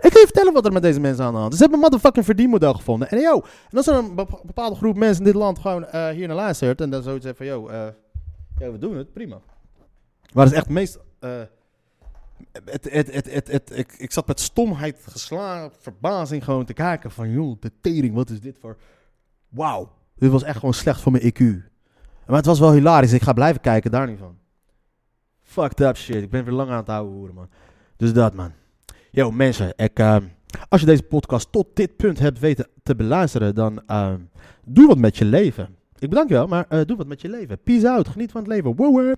Ik 0.00 0.12
ga 0.12 0.18
je 0.18 0.24
vertellen 0.24 0.52
wat 0.52 0.66
er 0.66 0.72
met 0.72 0.82
deze 0.82 1.00
mensen 1.00 1.24
aan 1.24 1.32
de 1.32 1.38
hand 1.38 1.52
is. 1.52 1.58
Ze 1.58 1.62
hebben 1.62 1.80
een 1.80 1.84
motherfucking 1.84 2.24
verdienmodel 2.24 2.74
gevonden. 2.74 3.08
En 3.08 3.18
yo, 3.18 3.42
en 3.70 3.76
als 3.76 3.86
er 3.86 3.94
een 3.94 4.14
bepaalde 4.42 4.76
groep 4.76 4.96
mensen 4.96 5.18
in 5.18 5.32
dit 5.32 5.40
land 5.40 5.58
gewoon 5.58 5.86
uh, 5.94 6.08
hier 6.08 6.26
naar 6.26 6.36
luistert 6.36 6.80
en 6.80 6.90
dan 6.90 7.02
zoiets 7.02 7.24
zegt 7.24 7.36
van, 7.36 7.46
yo, 7.46 7.70
uh, 7.70 7.86
yo, 8.58 8.72
we 8.72 8.78
doen 8.78 8.96
het, 8.96 9.12
prima. 9.12 9.40
Waar 10.32 10.46
is 10.46 10.52
echt 10.52 10.64
het 10.64 10.74
meest... 10.74 10.98
Het, 12.52 12.90
het, 12.90 13.12
het, 13.12 13.32
het, 13.32 13.50
het, 13.50 13.70
ik, 13.74 13.92
ik 13.92 14.12
zat 14.12 14.26
met 14.26 14.40
stomheid 14.40 14.98
geslagen, 15.10 15.70
verbazing 15.80 16.44
gewoon 16.44 16.64
te 16.64 16.72
kijken 16.72 17.10
van, 17.10 17.30
joh, 17.30 17.60
de 17.60 17.72
tering, 17.80 18.14
wat 18.14 18.30
is 18.30 18.40
dit 18.40 18.58
voor... 18.60 18.76
Wauw, 19.48 19.92
dit 20.16 20.30
was 20.30 20.42
echt 20.42 20.58
gewoon 20.58 20.74
slecht 20.74 21.00
voor 21.00 21.12
mijn 21.12 21.32
IQ. 21.32 21.70
Maar 22.26 22.36
het 22.36 22.46
was 22.46 22.58
wel 22.58 22.72
hilarisch, 22.72 23.12
ik 23.12 23.22
ga 23.22 23.32
blijven 23.32 23.60
kijken, 23.60 23.90
daar 23.90 24.06
niet 24.06 24.18
van. 24.18 24.36
Fucked 25.42 25.80
up 25.80 25.96
shit, 25.96 26.22
ik 26.22 26.30
ben 26.30 26.44
weer 26.44 26.54
lang 26.54 26.70
aan 26.70 26.76
het 26.76 26.86
houden 26.86 27.14
horen, 27.14 27.34
man. 27.34 27.48
Dus 27.96 28.12
dat, 28.12 28.34
man. 28.34 28.52
Yo, 29.10 29.30
mensen, 29.30 29.72
ik, 29.76 29.98
uh, 29.98 30.16
als 30.68 30.80
je 30.80 30.86
deze 30.86 31.02
podcast 31.02 31.52
tot 31.52 31.66
dit 31.74 31.96
punt 31.96 32.18
hebt 32.18 32.38
weten 32.38 32.68
te 32.82 32.94
beluisteren, 32.94 33.54
dan 33.54 33.82
uh, 33.86 34.12
doe 34.64 34.86
wat 34.86 34.98
met 34.98 35.16
je 35.16 35.24
leven. 35.24 35.76
Ik 35.98 36.08
bedank 36.08 36.28
je 36.28 36.34
wel, 36.34 36.46
maar 36.46 36.86
doe 36.86 36.96
wat 36.96 37.06
met 37.06 37.20
je 37.20 37.28
leven. 37.28 37.58
Peace 37.62 37.88
out, 37.88 38.08
geniet 38.08 38.30
van 38.30 38.40
het 38.40 38.50
leven. 38.50 38.76
Wow, 38.76 39.14